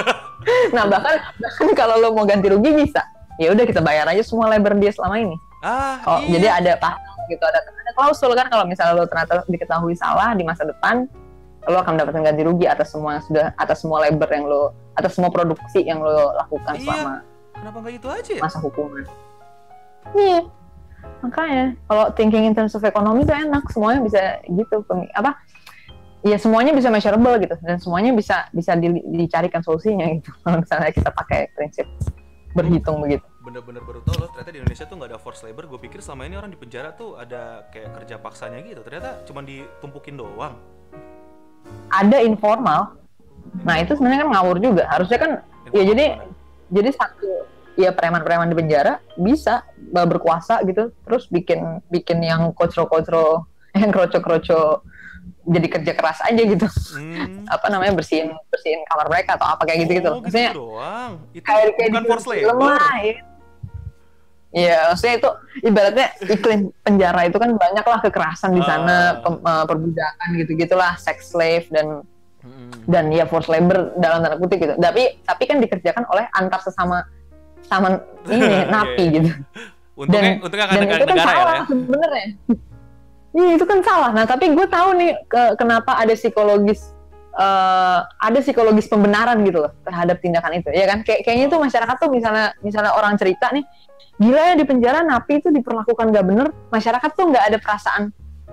nah 0.76 0.84
bahkan 0.90 1.22
bahkan 1.38 1.68
kalau 1.78 1.96
lo 2.02 2.12
mau 2.12 2.26
ganti 2.26 2.50
rugi 2.50 2.70
bisa. 2.74 3.02
Ya 3.40 3.54
udah 3.54 3.64
kita 3.64 3.80
bayar 3.80 4.04
aja 4.10 4.20
semua 4.26 4.50
labor 4.52 4.76
dia 4.76 4.92
selama 4.92 5.16
ini. 5.16 5.36
Ah, 5.62 6.02
oh, 6.10 6.18
iya. 6.26 6.36
jadi 6.36 6.46
ada 6.58 6.72
pasal 6.82 7.14
gitu, 7.30 7.44
ada 7.46 7.62
ada 7.62 7.92
klausul 7.94 8.34
kan 8.34 8.50
kalau 8.50 8.66
misalnya 8.66 8.98
lo 8.98 9.06
ternyata 9.06 9.46
diketahui 9.46 9.94
salah 9.94 10.34
di 10.34 10.42
masa 10.42 10.66
depan, 10.66 11.06
lo 11.62 11.78
akan 11.78 11.94
mendapatkan 11.94 12.22
ganti 12.22 12.42
rugi 12.42 12.66
atas 12.66 12.90
semua 12.90 13.20
sudah 13.20 13.54
atas 13.54 13.78
semua 13.78 14.02
labor 14.02 14.26
yang 14.26 14.44
lo 14.44 14.62
atas 14.92 15.14
semua 15.14 15.30
produksi 15.30 15.80
yang 15.80 15.98
lo 15.98 16.34
lakukan 16.36 16.74
Iya. 16.74 16.82
selama 16.84 17.14
Kenapa 17.52 17.76
nggak 17.78 17.94
itu 17.94 18.08
aja 18.08 18.32
ya? 18.34 18.42
masa 18.42 18.58
hukuman. 18.58 19.04
Iya. 20.12 20.40
Makanya 21.22 21.64
kalau 21.84 22.04
thinking 22.12 22.44
in 22.44 22.52
terms 22.52 22.74
of 22.74 22.82
ekonomi 22.82 23.22
tuh 23.22 23.34
enak, 23.34 23.62
semuanya 23.70 24.00
bisa 24.02 24.20
gitu. 24.44 24.82
Apa? 25.14 25.38
Ya 26.22 26.38
semuanya 26.38 26.70
bisa 26.70 26.86
measurable 26.86 27.38
gitu 27.38 27.54
dan 27.60 27.78
semuanya 27.78 28.10
bisa 28.10 28.46
bisa 28.50 28.74
di- 28.74 29.02
dicarikan 29.12 29.58
solusinya 29.60 30.06
gitu. 30.12 30.30
Kalau 30.42 30.58
misalnya 30.58 30.90
kita 30.90 31.10
pakai 31.10 31.50
prinsip 31.52 31.86
berhitung 32.52 32.98
begitu. 32.98 33.22
Bener-bener 33.40 33.82
baru 33.82 34.02
tau 34.02 34.18
loh, 34.18 34.28
ternyata 34.28 34.50
di 34.50 34.58
Indonesia 34.58 34.84
tuh 34.84 34.96
nggak 34.98 35.10
ada 35.10 35.18
forced 35.18 35.42
labor. 35.42 35.66
Gue 35.66 35.80
pikir 35.80 35.98
selama 35.98 36.26
ini 36.26 36.34
orang 36.34 36.50
di 36.50 36.58
penjara 36.58 36.90
tuh 36.92 37.14
ada 37.14 37.66
kayak 37.70 37.94
kerja 37.96 38.18
paksanya 38.18 38.58
gitu. 38.62 38.82
Ternyata 38.82 39.22
cuma 39.22 39.42
ditumpukin 39.42 40.14
doang. 40.14 40.58
Ada 41.88 42.20
informal. 42.20 42.96
Nah, 43.62 43.76
itu 43.78 43.92
sebenarnya 43.92 44.24
kan 44.24 44.30
ngawur 44.32 44.56
juga. 44.58 44.88
Harusnya 44.88 45.18
kan 45.18 45.30
ya 45.70 45.82
jadi 45.84 46.04
jadi 46.68 46.90
satu 46.90 47.28
ya 47.74 47.88
preman-preman 47.90 48.48
di 48.48 48.56
penjara 48.56 49.00
bisa 49.14 49.64
berkuasa 49.88 50.60
gitu 50.62 50.92
terus 51.02 51.24
bikin 51.26 51.60
bikin 51.88 52.20
yang 52.20 52.52
kocro-kocro 52.52 53.48
yang 53.76 53.88
kroco-kroco 53.88 54.84
jadi 55.42 55.66
kerja 55.68 55.92
keras 55.92 56.20
aja 56.22 56.36
gitu 56.38 56.68
Hmm. 56.92 57.48
apa 57.48 57.66
namanya 57.66 57.96
bersihin 57.96 58.30
bersihin 58.46 58.84
kamar 58.84 59.08
mereka 59.08 59.34
atau 59.34 59.48
apa 59.48 59.64
kayak 59.64 59.84
gitu 59.84 59.92
gitu 59.98 60.10
Oh, 60.10 60.20
maksudnya 60.20 60.52
gitu 60.52 60.60
doang. 60.60 61.12
Itu 61.32 61.44
kayak 61.44 61.68
kayak 61.74 61.90
bukan 61.94 62.18
film 62.20 62.46
labor. 62.52 62.70
lah 62.76 62.96
ya. 63.00 63.14
Iya, 64.52 64.76
maksudnya 64.86 65.14
itu 65.16 65.30
ibaratnya 65.62 66.06
iklim 66.22 66.60
penjara 66.78 67.24
itu 67.24 67.36
kan 67.36 67.50
banyak 67.50 67.82
lah 67.82 67.98
kekerasan 68.00 68.52
di 68.52 68.60
sana, 68.60 68.92
Ah. 68.92 69.08
pem- 69.18 69.40
uh, 69.40 69.64
perbudakan 69.64 70.28
gitu-gitulah, 70.36 70.92
sex 70.96 71.32
slave 71.32 71.66
dan 71.68 72.04
Hmm. 72.38 72.74
dan 72.84 73.06
ya 73.08 73.22
forced 73.22 73.46
labor 73.46 73.94
dalam 73.96 74.20
tanda 74.20 74.36
kutip 74.36 74.58
gitu. 74.58 74.74
Tapi 74.76 75.22
tapi 75.22 75.42
kan 75.46 75.56
dikerjakan 75.56 76.04
oleh 76.06 76.26
antar 76.32 76.60
sesama 76.60 77.06
sama 77.62 77.96
ini 78.28 78.44
napi 78.66 79.04
Iya. 79.04 79.14
gitu. 79.14 79.30
Untungnya, 79.94 80.32
untungnya 80.38 80.66
nggak 80.66 80.74
dan 80.74 80.82
itu 80.82 80.92
kan 80.92 81.00
negara 81.06 81.14
ya, 81.14 81.24
salah 81.24 81.44
lah 81.44 81.54
ya. 81.54 81.62
sebenarnya. 81.64 82.26
Iya 83.32 83.50
itu 83.56 83.64
kan 83.64 83.78
salah. 83.80 84.10
Nah 84.12 84.24
tapi 84.26 84.44
gue 84.50 84.66
tahu 84.66 84.88
nih 84.92 85.10
ke- 85.24 85.54
kenapa 85.56 85.96
ada 85.96 86.12
psikologis 86.12 86.91
eh, 87.32 88.00
ada 88.04 88.38
psikologis 88.44 88.86
pembenaran 88.88 89.40
gitu 89.44 89.64
loh 89.64 89.72
terhadap 89.84 90.20
tindakan 90.20 90.60
itu, 90.60 90.68
ya 90.72 90.84
kan? 90.88 91.00
Kayak 91.04 91.20
kayaknya 91.24 91.46
tuh 91.48 91.60
masyarakat 91.60 91.96
tuh 91.96 92.10
misalnya 92.12 92.46
misalnya 92.60 92.92
orang 92.92 93.16
cerita 93.16 93.48
nih, 93.52 93.64
gila 94.20 94.42
ya 94.52 94.54
di 94.58 94.64
penjara 94.68 95.00
napi 95.00 95.40
itu 95.40 95.48
diperlakukan 95.48 96.06
nggak 96.12 96.26
bener, 96.26 96.46
masyarakat 96.68 97.10
tuh 97.16 97.24
nggak 97.32 97.44
ada 97.48 97.58
perasaan, 97.58 98.02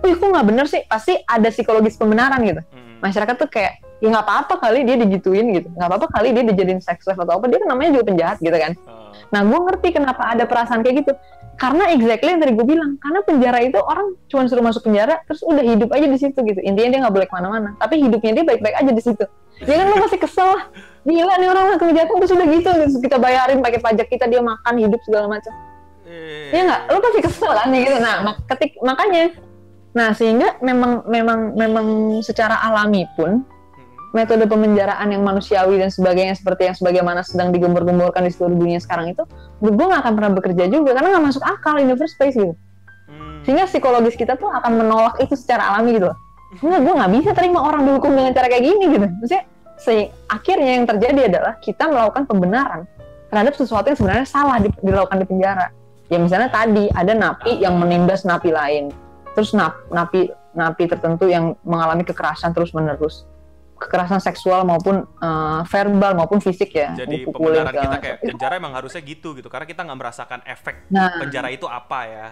wih 0.04 0.16
kok 0.16 0.28
nggak 0.32 0.48
bener 0.48 0.66
sih? 0.72 0.82
Pasti 0.88 1.20
ada 1.28 1.52
psikologis 1.52 2.00
pembenaran 2.00 2.40
gitu. 2.46 2.62
Hmm. 2.64 3.04
Masyarakat 3.04 3.36
tuh 3.36 3.50
kayak 3.52 3.89
ya 4.00 4.08
nggak 4.08 4.26
apa-apa 4.26 4.54
kali 4.64 4.88
dia 4.88 4.96
digituin 4.96 5.52
gitu, 5.52 5.68
nggak 5.76 5.88
apa-apa 5.92 6.08
kali 6.12 6.32
dia 6.32 6.44
dijadiin 6.48 6.80
sex 6.80 7.04
slave 7.04 7.20
atau 7.20 7.40
apa, 7.40 7.46
dia 7.52 7.60
kan 7.60 7.68
namanya 7.76 8.00
juga 8.00 8.06
penjahat 8.12 8.38
gitu 8.40 8.56
kan. 8.56 8.72
Ah. 8.88 9.12
Nah, 9.30 9.42
gue 9.46 9.60
ngerti 9.60 9.88
kenapa 9.94 10.24
ada 10.34 10.44
perasaan 10.50 10.82
kayak 10.82 11.06
gitu. 11.06 11.14
Karena 11.60 11.92
exactly 11.92 12.32
yang 12.32 12.40
tadi 12.40 12.56
gue 12.56 12.64
bilang, 12.64 12.96
karena 13.04 13.20
penjara 13.20 13.60
itu 13.60 13.76
orang 13.84 14.16
cuma 14.32 14.48
suruh 14.48 14.64
masuk 14.64 14.88
penjara, 14.88 15.20
terus 15.28 15.44
udah 15.44 15.60
hidup 15.60 15.92
aja 15.92 16.08
di 16.08 16.16
situ 16.16 16.40
gitu. 16.40 16.60
Intinya 16.64 16.88
dia 16.96 17.00
nggak 17.04 17.16
boleh 17.20 17.28
ke 17.28 17.36
mana-mana, 17.36 17.70
tapi 17.76 18.00
hidupnya 18.00 18.32
dia 18.40 18.46
baik-baik 18.48 18.76
aja 18.80 18.92
di 18.96 19.04
situ. 19.04 19.26
Ya 19.68 19.76
kan 19.76 19.92
lo 19.92 20.00
pasti 20.00 20.18
kesel 20.24 20.48
lah. 20.56 20.64
Gila 21.04 21.34
nih 21.36 21.48
orang 21.52 21.64
lakukan 21.76 21.92
kejahatan 21.92 22.16
terus 22.24 22.32
udah 22.32 22.48
gitu, 22.48 22.70
terus 22.72 22.96
kita 23.04 23.18
bayarin 23.20 23.60
pakai 23.60 23.80
pajak 23.84 24.08
kita 24.08 24.26
dia 24.32 24.40
makan 24.40 24.74
hidup 24.80 25.04
segala 25.04 25.28
macam. 25.28 25.52
Eh. 26.08 26.56
Iya 26.56 26.62
nggak? 26.64 26.82
Lo 26.96 26.98
pasti 27.04 27.20
kesel 27.28 27.52
kan 27.52 27.68
ya 27.76 27.80
gitu. 27.84 27.98
Nah, 28.00 28.16
mak- 28.24 28.44
ketik 28.48 28.72
makanya. 28.80 29.24
Nah, 29.90 30.10
sehingga 30.16 30.48
memang 30.64 31.04
memang 31.12 31.40
memang 31.60 31.88
secara 32.24 32.56
alami 32.64 33.04
pun 33.20 33.44
Hmm. 33.44 33.59
Metode 34.10 34.50
pemenjaraan 34.50 35.14
yang 35.14 35.22
manusiawi 35.22 35.78
dan 35.78 35.94
sebagainya 35.94 36.34
seperti 36.34 36.66
yang 36.66 36.76
sebagaimana 36.76 37.22
sedang 37.22 37.54
digembur-gemburkan 37.54 38.26
di 38.26 38.32
seluruh 38.34 38.58
dunia 38.58 38.82
sekarang 38.82 39.14
itu, 39.14 39.22
gue 39.62 39.70
nggak 39.70 40.02
akan 40.02 40.14
pernah 40.18 40.32
bekerja 40.34 40.66
juga 40.66 40.98
karena 40.98 41.14
nggak 41.14 41.26
masuk 41.30 41.44
akal 41.46 41.78
in 41.78 41.88
the 41.90 41.98
first 41.98 42.18
place 42.18 42.34
gitu. 42.34 42.54
Hmm. 43.06 43.46
Sehingga 43.46 43.70
psikologis 43.70 44.18
kita 44.18 44.34
tuh 44.38 44.50
akan 44.50 44.82
menolak 44.82 45.22
itu 45.22 45.38
secara 45.38 45.74
alami 45.74 46.02
gitu. 46.02 46.10
loh. 46.10 46.18
Enggak, 46.50 46.80
gue 46.82 46.94
nggak 46.98 47.12
bisa 47.22 47.30
terima 47.38 47.60
orang 47.62 47.82
dihukum 47.86 48.12
dengan 48.18 48.32
cara 48.34 48.50
kayak 48.50 48.64
gini 48.66 48.86
gitu. 48.90 49.06
Maksudnya, 49.06 49.44
se- 49.78 50.10
akhirnya 50.26 50.72
yang 50.82 50.86
terjadi 50.90 51.22
adalah 51.30 51.54
kita 51.62 51.84
melakukan 51.86 52.24
pembenaran 52.26 52.82
terhadap 53.30 53.54
sesuatu 53.54 53.94
yang 53.94 53.98
sebenarnya 54.02 54.26
salah 54.26 54.58
di- 54.58 54.74
dilakukan 54.82 55.22
di 55.22 55.28
penjara. 55.30 55.68
Ya 56.10 56.18
misalnya 56.18 56.50
tadi 56.50 56.90
ada 56.90 57.14
napi 57.14 57.62
yang 57.62 57.78
menindas 57.78 58.26
napi 58.26 58.50
lain, 58.50 58.90
terus 59.38 59.54
nap- 59.54 59.86
napi 59.94 60.34
napi 60.58 60.90
tertentu 60.90 61.30
yang 61.30 61.54
mengalami 61.62 62.02
kekerasan 62.02 62.58
terus 62.58 62.74
menerus 62.74 63.30
kekerasan 63.80 64.20
seksual 64.20 64.62
maupun 64.62 65.02
eh, 65.02 65.62
verbal 65.66 66.12
maupun 66.14 66.38
fisik 66.38 66.76
ya 66.76 66.92
Jadi 66.94 67.24
pembenaran 67.26 67.72
segala 67.72 67.86
kita 67.88 67.98
kayak 67.98 68.18
penjara 68.22 68.54
emang 68.60 68.74
harusnya 68.76 69.02
gitu 69.02 69.32
gitu 69.34 69.48
karena 69.48 69.64
kita 69.64 69.82
nggak 69.82 69.98
merasakan 69.98 70.40
efek 70.44 70.76
nah 70.92 71.16
penjara 71.16 71.48
itu 71.50 71.66
apa 71.66 72.00
ya. 72.04 72.28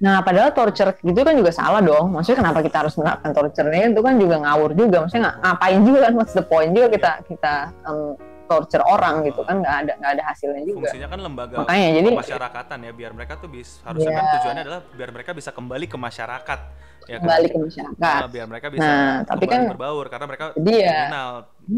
Nah, 0.00 0.24
padahal 0.24 0.56
torture 0.56 0.96
gitu 0.96 1.20
kan 1.20 1.36
juga 1.36 1.52
salah 1.52 1.84
dong. 1.84 2.08
Maksudnya 2.08 2.40
kenapa 2.40 2.64
kita 2.64 2.80
harus 2.80 2.96
menerapkan 2.96 3.36
torture 3.36 3.68
ini? 3.68 3.92
Itu 3.92 4.00
kan 4.00 4.16
juga 4.16 4.40
ngawur 4.40 4.72
juga. 4.72 5.04
Maksudnya 5.04 5.22
nggak 5.28 5.38
ngapain 5.44 5.80
juga 5.84 5.98
kan? 6.08 6.12
What's 6.16 6.32
the 6.32 6.40
point 6.40 6.72
juga 6.72 6.88
kita 6.88 7.10
kita 7.28 7.54
um, 7.84 8.16
torture 8.48 8.80
orang 8.80 9.28
gitu 9.28 9.44
kan? 9.44 9.60
Nggak 9.60 9.76
ada 9.76 9.92
nggak 10.00 10.12
ada 10.16 10.22
hasilnya 10.24 10.62
juga. 10.64 10.88
Fungsinya 10.88 11.08
kan 11.12 11.18
lembaga 11.20 11.54
Makanya, 11.60 11.88
jadi- 12.00 12.12
pemasyarakatan 12.16 12.78
ya 12.80 12.92
biar 12.96 13.12
mereka 13.12 13.32
tuh 13.36 13.48
bisa 13.52 13.76
harusnya 13.84 14.08
kan 14.10 14.24
Iya. 14.24 14.32
tujuannya 14.40 14.62
adalah 14.64 14.80
biar 14.88 15.10
mereka 15.12 15.30
bisa 15.36 15.50
kembali 15.52 15.84
ke 15.84 15.96
masyarakat 16.00 16.60
ya 17.10 17.16
kan? 17.16 17.26
Kembali 17.26 17.46
ke 17.48 17.58
masyarakat. 17.58 17.98
Nah, 17.98 18.18
biar 18.24 18.46
mereka 18.46 18.66
bisa 18.68 18.86
Nah, 18.86 19.14
tapi 19.26 19.44
kan- 19.44 19.66
berbaur 19.68 20.06
karena 20.06 20.26
mereka 20.26 20.44
Jadi 20.54 20.72
ya, 20.78 20.94
kriminal 21.10 21.30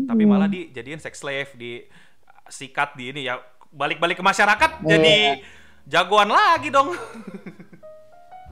tapi 0.04 0.22
Hmm. 0.22 0.30
malah 0.30 0.46
dijadiin 0.46 1.00
sex 1.00 1.14
slave 1.18 1.50
di 1.54 1.80
sikat 2.46 2.92
di 2.94 3.08
ini 3.08 3.24
ya 3.24 3.40
balik-balik 3.70 4.14
ke 4.14 4.22
masyarakat 4.22 4.70
Iya. 4.78 4.88
jadi 4.90 5.16
jagoan 5.84 6.28
lagi 6.28 6.68
dong 6.68 6.92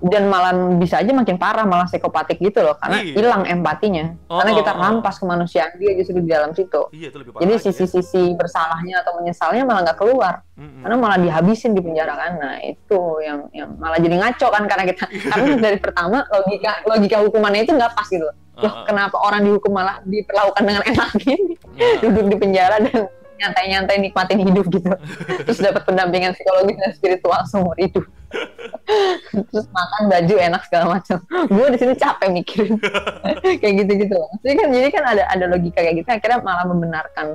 dan 0.01 0.33
malah 0.33 0.53
bisa 0.81 0.99
aja 1.05 1.13
makin 1.13 1.37
parah, 1.37 1.69
malah 1.69 1.85
psikopatik 1.85 2.41
gitu 2.41 2.65
loh, 2.65 2.73
karena 2.81 3.05
Iya. 3.05 3.15
hilang 3.21 3.43
empatinya. 3.45 4.17
Oh, 4.33 4.41
karena 4.41 4.53
kita 4.57 4.73
oh, 4.73 4.77
oh. 4.77 4.83
rampas 4.83 5.21
kemanusiaan 5.21 5.77
dia 5.77 5.93
justru 5.93 6.25
di 6.25 6.31
dalam 6.33 6.57
situ. 6.57 6.89
iya 6.97 7.13
itu 7.13 7.21
lebih 7.21 7.37
parah 7.37 7.43
Jadi 7.45 7.53
ya. 7.53 7.61
sisi-sisi 7.61 8.23
bersalahnya 8.33 9.05
atau 9.05 9.21
menyesalnya 9.21 9.63
malah 9.69 9.81
nggak 9.85 9.99
keluar. 10.01 10.35
Mm-mm. 10.61 10.85
karena 10.85 10.97
malah 11.01 11.17
dihabisin 11.17 11.73
di 11.73 11.81
penjara 11.81 12.13
kan 12.21 12.37
nah 12.37 12.61
itu 12.61 13.01
yang 13.25 13.49
yang 13.57 13.81
malah 13.81 13.97
jadi 13.97 14.13
ngaco 14.21 14.45
kan 14.53 14.69
karena 14.69 14.85
kita 14.93 15.09
karena 15.09 15.57
dari 15.57 15.79
pertama 15.81 16.21
logika 16.29 16.85
logika 16.85 17.17
hukumannya 17.25 17.65
itu 17.65 17.73
nggak 17.73 17.97
pas 17.97 18.05
gitu 18.05 18.29
loh 18.29 18.37
Uh-uh. 18.61 18.85
kenapa 18.85 19.17
orang 19.25 19.41
dihukum 19.41 19.73
malah 19.73 20.05
diperlakukan 20.05 20.61
dengan 20.61 20.83
enak 20.85 21.09
gini 21.17 21.57
Nah, 21.81 21.97
duduk 22.05 22.25
di 22.29 22.37
penjara 22.37 22.77
dan 22.77 23.09
nyantai-nyantai 23.41 23.97
nikmatin 23.99 24.39
hidup 24.45 24.69
gitu 24.69 24.93
terus 25.49 25.59
dapat 25.59 25.83
pendampingan 25.89 26.37
psikologis 26.37 26.77
dan 26.77 26.93
spiritual 26.93 27.41
seumur 27.49 27.77
hidup 27.81 28.05
terus 29.51 29.67
makan 29.73 30.03
baju 30.07 30.35
enak 30.39 30.63
segala 30.69 31.01
macam 31.01 31.19
gue 31.27 31.67
di 31.75 31.79
sini 31.81 31.95
capek 31.97 32.29
mikirin 32.31 32.75
kayak 33.61 33.75
gitu-gitu 33.85 34.15
loh 34.15 34.31
jadi 34.45 34.55
kan 34.55 34.69
jadi 34.71 34.89
kan 34.93 35.05
ada 35.17 35.23
ada 35.27 35.45
logika 35.49 35.81
kayak 35.83 36.05
gitu 36.05 36.09
akhirnya 36.09 36.39
malah 36.45 36.65
membenarkan 36.69 37.27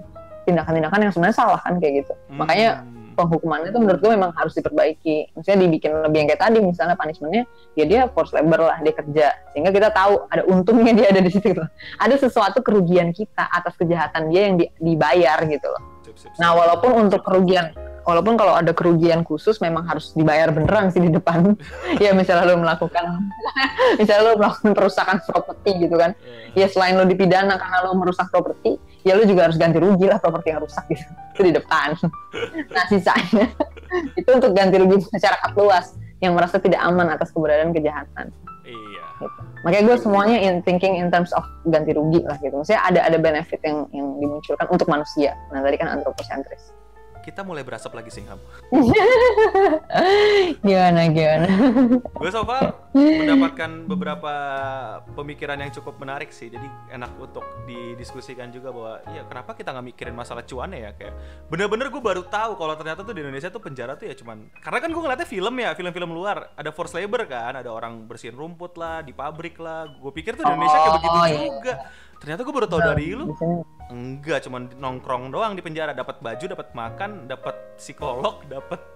tindakan-tindakan 0.46 1.00
yang 1.10 1.12
sebenarnya 1.12 1.38
salah 1.38 1.60
kan 1.60 1.82
kayak 1.82 2.06
gitu 2.06 2.14
makanya 2.32 2.86
hmm. 2.86 3.18
penghukumannya 3.18 3.72
itu 3.74 3.80
menurut 3.80 4.00
gue 4.04 4.12
memang 4.12 4.36
harus 4.36 4.54
diperbaiki. 4.60 5.32
Maksudnya 5.34 5.60
dibikin 5.64 5.92
lebih 6.04 6.18
yang 6.20 6.28
kayak 6.36 6.44
tadi, 6.44 6.60
misalnya 6.60 7.00
punishmentnya, 7.00 7.48
ya 7.80 7.88
dia 7.88 8.12
forced 8.12 8.36
labor 8.36 8.68
lah, 8.68 8.78
dia 8.84 8.92
kerja. 8.92 9.28
Sehingga 9.56 9.72
kita 9.72 9.90
tahu 9.96 10.28
ada 10.28 10.44
untungnya 10.44 10.92
dia 10.92 11.08
ada 11.16 11.24
di 11.24 11.32
situ. 11.32 11.56
Gitu. 11.56 11.64
Ada 11.96 12.16
sesuatu 12.20 12.60
kerugian 12.60 13.16
kita 13.16 13.48
atas 13.48 13.72
kejahatan 13.80 14.36
dia 14.36 14.52
yang 14.52 14.60
di- 14.60 14.72
dibayar 14.84 15.40
gitu 15.48 15.64
loh. 15.64 15.95
Sip, 16.16 16.32
sip, 16.32 16.32
sip. 16.32 16.40
Nah 16.40 16.56
walaupun 16.56 17.08
untuk 17.08 17.22
kerugian, 17.28 17.76
walaupun 18.08 18.40
kalau 18.40 18.56
ada 18.56 18.72
kerugian 18.72 19.28
khusus 19.28 19.60
memang 19.60 19.84
harus 19.84 20.16
dibayar 20.16 20.48
beneran 20.56 20.90
sih 20.90 21.04
di 21.04 21.12
depan. 21.12 21.60
ya 22.04 22.16
misalnya 22.16 22.56
lo 22.56 22.64
melakukan, 22.64 23.04
misalnya 24.00 24.24
lo 24.32 24.40
melakukan 24.40 24.72
perusakan 24.72 25.18
properti 25.28 25.72
gitu 25.84 25.96
kan. 26.00 26.16
Eh, 26.24 26.44
Ya 26.56 26.72
selain 26.72 26.96
lo 26.96 27.04
dipidana 27.04 27.60
karena 27.60 27.84
lo 27.84 28.00
merusak 28.00 28.32
properti, 28.32 28.80
ya 29.04 29.20
lo 29.20 29.28
juga 29.28 29.52
harus 29.52 29.60
ganti 29.60 29.76
rugi 29.76 30.08
lah 30.08 30.24
properti 30.24 30.56
yang 30.56 30.64
rusak 30.64 30.88
gitu. 30.88 31.04
Itu 31.36 31.42
di 31.44 31.52
depan. 31.52 32.00
Nah 32.72 32.86
sisanya 32.88 33.52
itu 34.16 34.30
untuk 34.32 34.52
ganti 34.56 34.76
rugi 34.80 35.04
masyarakat 35.12 35.52
luas 35.56 35.96
yang 36.24 36.32
merasa 36.36 36.58
tidak 36.60 36.80
aman 36.84 37.12
atas 37.12 37.32
keberadaan 37.32 37.76
kejahatan. 37.76 38.32
Gitu. 39.24 39.40
Makanya 39.64 39.84
gue 39.88 39.98
semuanya 39.98 40.38
in 40.44 40.60
thinking 40.68 41.00
in 41.00 41.08
terms 41.08 41.32
of 41.32 41.48
ganti 41.72 41.96
rugi 41.96 42.22
lah 42.28 42.36
gitu. 42.44 42.60
Maksudnya 42.60 42.84
ada 42.84 43.00
ada 43.08 43.18
benefit 43.18 43.64
yang 43.64 43.88
yang 43.96 44.20
dimunculkan 44.20 44.68
untuk 44.68 44.92
manusia. 44.92 45.34
Nah 45.56 45.64
tadi 45.64 45.80
kan 45.80 45.96
antroposentris 45.96 46.75
kita 47.26 47.42
mulai 47.42 47.66
berasap 47.66 47.90
lagi 47.98 48.14
Singham. 48.14 48.38
gimana 50.66 51.10
gimana? 51.10 51.50
Gue 52.06 52.30
so 52.30 52.46
far 52.46 52.94
mendapatkan 52.94 53.90
beberapa 53.90 54.34
pemikiran 55.18 55.58
yang 55.58 55.74
cukup 55.74 55.98
menarik 55.98 56.30
sih. 56.30 56.54
Jadi 56.54 56.70
enak 56.94 57.18
untuk 57.18 57.42
didiskusikan 57.66 58.54
juga 58.54 58.70
bahwa 58.70 59.02
ya 59.10 59.26
kenapa 59.26 59.58
kita 59.58 59.74
nggak 59.74 59.88
mikirin 59.90 60.14
masalah 60.14 60.46
cuannya 60.46 60.80
ya 60.86 60.92
kayak 60.94 61.14
bener-bener 61.50 61.90
gue 61.90 62.04
baru 62.04 62.22
tahu 62.30 62.54
kalau 62.62 62.78
ternyata 62.78 63.02
tuh 63.02 63.18
di 63.18 63.26
Indonesia 63.26 63.50
tuh 63.50 63.62
penjara 63.64 63.98
tuh 63.98 64.06
ya 64.06 64.14
cuman 64.14 64.54
karena 64.62 64.80
kan 64.86 64.90
gue 64.94 65.02
ngeliatnya 65.02 65.28
film 65.28 65.56
ya 65.58 65.70
film-film 65.74 66.12
luar 66.14 66.54
ada 66.54 66.70
forced 66.70 66.94
labor 66.94 67.26
kan 67.26 67.58
ada 67.58 67.74
orang 67.74 68.06
bersihin 68.06 68.38
rumput 68.38 68.78
lah 68.78 69.02
di 69.02 69.18
pabrik 69.18 69.58
lah 69.58 69.90
gue 69.90 70.12
pikir 70.14 70.38
tuh 70.38 70.46
di 70.46 70.54
Indonesia 70.54 70.78
kayak 70.78 70.94
begitu 71.02 71.18
oh, 71.18 71.26
iya. 71.26 71.76
Ternyata 72.22 72.42
gue 72.44 72.54
baru 72.54 72.68
tahu 72.70 72.82
nah, 72.82 72.88
dari 72.94 73.06
lu. 73.14 73.36
enggak 73.86 74.42
cuman 74.50 74.74
nongkrong 74.82 75.30
doang 75.30 75.54
di 75.54 75.62
penjara. 75.62 75.94
Dapat 75.94 76.20
baju 76.20 76.46
dapat 76.46 76.68
makan 76.74 77.30
dapat 77.30 77.56
psikolog 77.78 78.42
dapat 78.50 78.96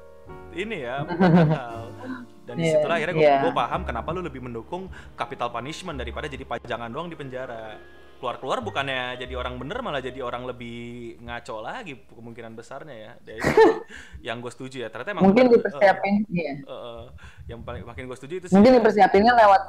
ini 0.54 0.82
ya 0.82 1.06
dan 2.50 2.56
yeah, 2.58 2.66
di 2.66 2.66
situlah 2.74 2.98
akhirnya 2.98 3.16
gue 3.18 3.26
yeah. 3.30 3.54
paham 3.54 3.82
kenapa 3.86 4.10
lu 4.10 4.26
lebih 4.26 4.42
mendukung 4.42 4.90
capital 5.14 5.54
punishment 5.54 6.02
daripada 6.02 6.26
jadi 6.26 6.42
pajangan 6.46 6.90
doang 6.90 7.10
di 7.10 7.18
penjara. 7.18 7.78
Keluar-keluar 8.20 8.60
bukannya 8.60 9.16
jadi 9.16 9.32
orang 9.40 9.56
bener 9.56 9.80
malah 9.80 10.04
jadi 10.04 10.20
orang 10.20 10.44
lebih 10.44 11.16
ngaco 11.24 11.64
lagi 11.64 12.04
kemungkinan 12.10 12.52
besarnya 12.52 12.96
ya. 12.98 13.12
Dari 13.22 13.40
yang 14.28 14.44
gue 14.44 14.52
setuju 14.52 14.84
ya. 14.84 14.90
Ternyata 14.92 15.16
emang 15.16 15.32
mungkin 15.32 15.48
dipersiapin 15.48 16.28
uh, 16.28 16.34
iya. 16.36 16.54
uh, 16.68 16.74
uh, 16.74 17.02
yang 17.48 17.64
paling 17.64 17.88
makin 17.88 18.12
gue 18.12 18.18
setuju 18.20 18.34
itu 18.44 18.46
sih. 18.52 18.56
Mungkin 18.60 18.82
dipersiapinnya 18.82 19.32
lewat 19.40 19.62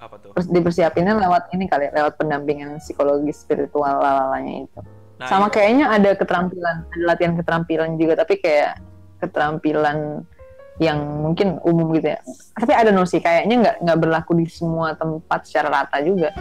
apa 0.00 0.16
tuh? 0.16 0.32
Dipersiapinnya 0.34 1.14
lewat 1.14 1.52
ini 1.52 1.68
kali, 1.68 1.92
lewat 1.92 2.16
pendampingan 2.16 2.80
psikologi 2.80 3.30
spiritual 3.36 4.00
lalalanya 4.00 4.64
itu. 4.64 4.80
Nah, 5.20 5.28
Sama 5.28 5.52
iya. 5.52 5.54
kayaknya 5.54 5.86
ada 5.92 6.10
keterampilan, 6.16 6.76
ada 6.88 7.04
latihan 7.04 7.34
keterampilan 7.36 7.90
juga, 8.00 8.24
tapi 8.24 8.40
kayak 8.40 8.80
keterampilan 9.20 10.24
yang 10.80 10.96
mungkin 11.20 11.60
umum 11.60 11.92
gitu 11.92 12.16
ya. 12.16 12.20
Tapi 12.56 12.72
ada 12.72 12.88
nosi 12.88 13.20
kayaknya 13.20 13.56
nggak 13.60 13.76
nggak 13.84 13.98
berlaku 14.00 14.32
di 14.40 14.48
semua 14.48 14.96
tempat 14.96 15.44
secara 15.44 15.68
rata 15.68 16.00
juga 16.00 16.32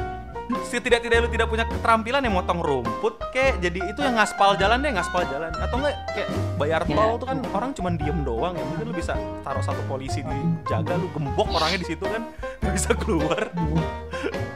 setidak-tidak 0.65 1.17
lu 1.25 1.29
tidak 1.29 1.47
punya 1.49 1.65
keterampilan 1.69 2.21
yang 2.25 2.33
motong 2.33 2.59
rumput 2.61 3.21
kayak 3.29 3.61
jadi 3.61 3.79
itu 3.93 3.99
yang 4.01 4.17
ngaspal 4.17 4.57
jalan 4.57 4.81
deh 4.81 4.91
ngaspal 4.93 5.21
jalan 5.29 5.53
atau 5.53 5.75
enggak 5.77 5.95
kayak 6.13 6.29
bayar 6.57 6.81
tol 6.89 6.97
yeah. 6.97 7.19
tuh 7.21 7.27
kan 7.29 7.37
orang 7.53 7.71
cuma 7.77 7.89
diem 7.93 8.19
doang 8.25 8.53
ya 8.57 8.63
mungkin 8.65 8.85
lu 8.89 8.93
bisa 8.97 9.13
taruh 9.45 9.61
satu 9.61 9.81
polisi 9.85 10.25
di 10.25 10.39
jaga 10.65 10.97
lu 10.97 11.05
gembok 11.13 11.53
orangnya 11.53 11.85
di 11.85 11.87
situ 11.93 12.05
kan 12.05 12.25
nggak 12.65 12.73
bisa 12.73 12.91
keluar 12.97 13.53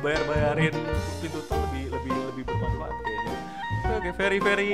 bayar 0.02 0.24
bayarin 0.26 0.76
pintu 1.22 1.40
tol 1.46 1.62
lebih 1.70 1.94
lebih 1.94 2.14
lebih 2.34 2.44
bermanfaat 2.50 2.96
kayaknya 3.06 3.36
oke 3.86 4.02
okay, 4.02 4.12
very 4.18 4.40
very 4.42 4.70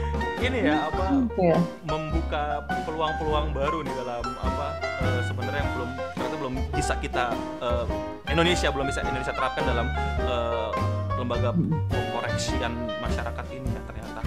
ini 0.46 0.58
ya 0.66 0.90
apa 0.90 1.04
yeah. 1.38 1.60
membuka 1.86 2.66
peluang-peluang 2.84 3.54
baru 3.54 3.78
nih 3.86 3.94
dalam 3.94 4.24
apa 4.42 4.66
uh, 5.00 5.20
sebenarnya 5.24 5.62
yang 5.62 5.72
belum 5.78 5.90
ternyata 6.18 6.36
belum 6.36 6.54
bisa 6.74 6.94
kita 6.98 7.24
uh, 7.62 7.86
Indonesia 8.34 8.66
belum 8.74 8.90
bisa 8.90 8.98
Indonesia 9.06 9.30
terapkan 9.30 9.62
dalam 9.62 9.86
uh, 10.26 10.74
lembaga 11.14 11.54
pengkoreksian 11.86 12.74
masyarakat 12.98 13.46
ini 13.54 13.70
ya 13.70 13.80
ternyata. 13.86 14.20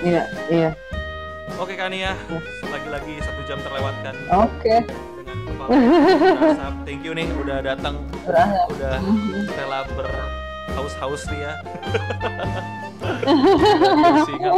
Iya, 0.00 0.22
iya. 0.48 0.70
Oke 1.60 1.76
Kania, 1.76 2.16
ya. 2.16 2.38
lagi-lagi 2.72 3.20
satu 3.20 3.44
jam 3.44 3.60
terlewatkan. 3.60 4.16
Oke. 4.32 4.80
Dengan 5.68 6.72
thank 6.88 7.04
you 7.04 7.12
nih 7.12 7.28
udah 7.36 7.60
datang, 7.60 8.00
udah 8.72 8.96
rela 9.60 9.84
berhaus-haus 9.92 11.28
nih 11.28 11.44
ya. 11.44 11.52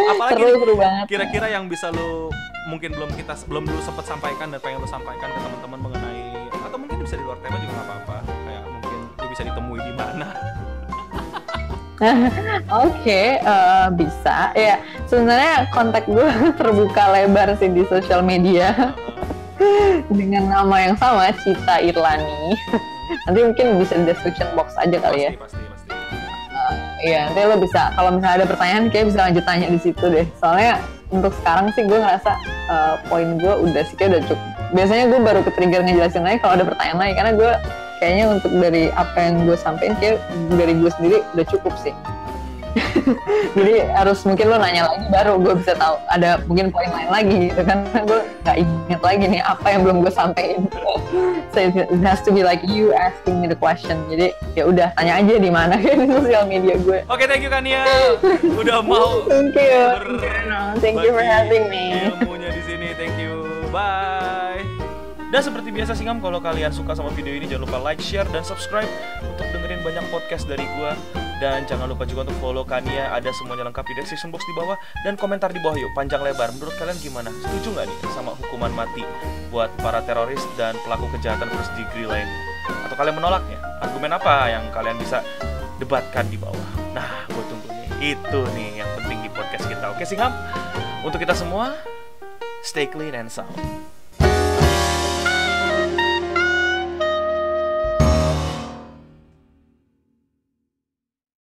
Apalagi 0.15 0.47
kira-kira 1.11 1.51
yang 1.51 1.67
bisa 1.67 1.91
lo 1.91 2.31
mungkin 2.71 2.95
belum 2.95 3.11
kita 3.19 3.35
belum 3.51 3.67
dulu 3.67 3.83
sempat 3.83 4.07
sampaikan 4.07 4.55
dan 4.55 4.63
pengen 4.63 4.79
lo 4.79 4.87
sampaikan 4.87 5.27
ke 5.27 5.39
teman-teman 5.43 5.91
mengenai 5.91 6.47
atau 6.55 6.79
mungkin 6.79 7.03
bisa 7.03 7.19
di 7.19 7.27
luar 7.27 7.43
tema 7.43 7.59
juga 7.59 7.75
nggak 7.75 7.89
apa-apa 7.91 8.40
bisa 9.41 9.57
ditemui 9.57 9.81
di 9.81 9.95
mana? 9.97 10.29
Oke, 12.01 13.01
okay, 13.01 13.27
uh, 13.41 13.49
eh, 13.49 13.87
bisa. 13.97 14.53
Ya, 14.53 14.77
sebenarnya 15.09 15.69
kontak 15.73 16.05
gue 16.05 16.29
terbuka 16.61 17.09
lebar 17.09 17.57
sih 17.57 17.73
di 17.73 17.89
sosial 17.89 18.21
media 18.21 18.93
dengan 20.21 20.53
nama 20.53 20.77
yang 20.77 20.97
sama, 21.01 21.33
Cita 21.41 21.81
Irlani. 21.81 22.53
nanti 23.27 23.41
mungkin 23.43 23.67
bisa 23.81 23.97
di 23.97 24.05
description 24.13 24.49
box 24.53 24.77
aja 24.77 24.97
kali 25.01 25.29
ya. 25.29 25.33
Pasti, 25.41 25.61
pasti. 25.73 25.89
Uh, 26.53 26.75
iya, 27.01 27.21
nanti 27.29 27.41
lo 27.41 27.57
bisa. 27.57 27.93
Kalau 27.97 28.11
misalnya 28.13 28.45
ada 28.45 28.47
pertanyaan, 28.49 28.85
kayak 28.93 29.07
bisa 29.09 29.19
lanjut 29.25 29.45
tanya 29.49 29.67
di 29.73 29.81
situ 29.81 30.05
deh. 30.05 30.27
Soalnya 30.37 30.85
untuk 31.09 31.33
sekarang 31.41 31.73
sih 31.73 31.85
gue 31.89 31.97
ngerasa 31.97 32.33
uh, 32.69 32.95
poin 33.09 33.41
gue 33.41 33.55
udah 33.57 33.83
sih 33.89 33.97
kayak 33.97 34.21
udah 34.21 34.23
cukup. 34.29 34.41
Biasanya 34.77 35.05
gue 35.09 35.21
baru 35.21 35.41
ke 35.45 35.51
trigger 35.57 35.81
ngejelasin 35.85 36.25
lagi 36.29 36.39
kalau 36.45 36.61
ada 36.61 36.65
pertanyaan 36.65 36.99
lagi 37.01 37.13
karena 37.17 37.33
gue 37.37 37.53
kayaknya 38.01 38.27
untuk 38.41 38.53
dari 38.57 38.89
apa 38.97 39.19
yang 39.21 39.45
gue 39.45 39.57
sampein 39.61 39.93
kayak 40.01 40.19
dari 40.57 40.73
gue 40.73 40.91
sendiri 40.97 41.19
udah 41.37 41.47
cukup 41.47 41.77
sih. 41.85 41.95
Jadi 43.59 43.83
harus 43.99 44.23
mungkin 44.23 44.47
lo 44.47 44.57
nanya 44.63 44.87
lagi 44.87 45.07
baru 45.11 45.43
gue 45.43 45.59
bisa 45.59 45.75
tahu 45.75 45.99
ada 46.07 46.39
mungkin 46.47 46.71
poin 46.71 46.87
lain 46.87 47.11
lagi 47.11 47.37
gitu 47.51 47.63
kan. 47.67 47.83
Gue 48.07 48.23
nggak 48.47 48.57
inget 48.63 49.01
lagi 49.03 49.25
nih 49.27 49.43
apa 49.43 49.67
yang 49.75 49.81
belum 49.83 49.97
gue 50.07 50.13
sampaikan 50.15 50.71
so 51.53 51.59
it 51.59 51.75
has 52.07 52.23
to 52.23 52.31
be 52.31 52.47
like 52.47 52.63
you 52.65 52.95
asking 52.95 53.43
me 53.43 53.51
the 53.51 53.59
question. 53.59 53.99
Jadi 54.09 54.31
ya 54.55 54.71
udah 54.71 54.95
tanya 54.95 55.19
aja 55.19 55.35
di 55.37 55.51
mana 55.51 55.75
kan 55.77 55.97
di 56.03 56.09
sosial 56.09 56.47
media 56.47 56.79
gue 56.79 57.03
oke 57.11 57.19
okay, 57.19 57.27
thank 57.27 57.43
you 57.43 57.51
Kania. 57.51 57.83
Udah 58.55 58.81
mau 58.81 59.27
thank 59.27 59.53
you. 59.53 59.83
thank 60.79 60.97
you 61.03 61.11
for 61.11 61.27
having 61.27 61.67
me. 61.69 62.09
ilmunya 62.23 62.49
di 62.55 62.63
sini. 62.65 62.89
Thank 62.95 63.19
you. 63.19 63.45
Bye 63.75 64.00
dan 65.31 65.41
seperti 65.47 65.71
biasa 65.71 65.95
sih 65.95 66.03
kalau 66.03 66.43
kalian 66.43 66.75
suka 66.75 66.99
sama 66.99 67.15
video 67.15 67.31
ini 67.31 67.47
jangan 67.47 67.71
lupa 67.71 67.79
like, 67.79 68.03
share, 68.03 68.27
dan 68.35 68.43
subscribe 68.43 68.91
untuk 69.23 69.47
dengerin 69.55 69.79
banyak 69.87 70.03
podcast 70.11 70.51
dari 70.51 70.67
gue. 70.67 70.93
Dan 71.41 71.65
jangan 71.65 71.89
lupa 71.89 72.05
juga 72.05 72.29
untuk 72.29 72.37
follow 72.43 72.67
Kania, 72.67 73.15
ada 73.15 73.33
semuanya 73.33 73.65
lengkap 73.71 73.87
di 73.89 73.95
description 73.97 74.29
box 74.29 74.45
di 74.45 74.53
bawah. 74.53 74.77
Dan 75.07 75.17
komentar 75.17 75.55
di 75.55 75.63
bawah 75.63 75.79
yuk, 75.79 75.89
panjang 75.97 76.21
lebar. 76.21 76.53
Menurut 76.53 76.75
kalian 76.77 76.99
gimana? 77.01 77.33
Setuju 77.33 77.79
nggak 77.79 77.87
nih 77.89 77.99
sama 78.13 78.37
hukuman 78.37 78.75
mati 78.75 79.07
buat 79.49 79.73
para 79.81 80.05
teroris 80.05 80.43
dan 80.59 80.77
pelaku 80.85 81.09
kejahatan 81.17 81.49
first 81.49 81.73
degree 81.79 82.05
lain? 82.11 82.27
Atau 82.85 82.99
kalian 82.99 83.17
menolaknya? 83.17 83.57
Argumen 83.81 84.13
apa 84.13 84.51
yang 84.51 84.69
kalian 84.75 84.99
bisa 84.99 85.25
debatkan 85.81 86.27
di 86.29 86.37
bawah? 86.37 86.69
Nah, 86.93 87.25
gue 87.31 87.45
tunggu 87.47 87.71
nih. 87.71 88.19
Itu 88.19 88.45
nih 88.53 88.85
yang 88.85 88.91
penting 89.01 89.25
di 89.25 89.31
podcast 89.33 89.65
kita. 89.65 89.95
Oke, 89.95 90.03
Singham? 90.05 90.35
Untuk 91.07 91.23
kita 91.23 91.33
semua, 91.33 91.73
stay 92.67 92.85
clean 92.85 93.15
and 93.15 93.33
sound. 93.33 93.55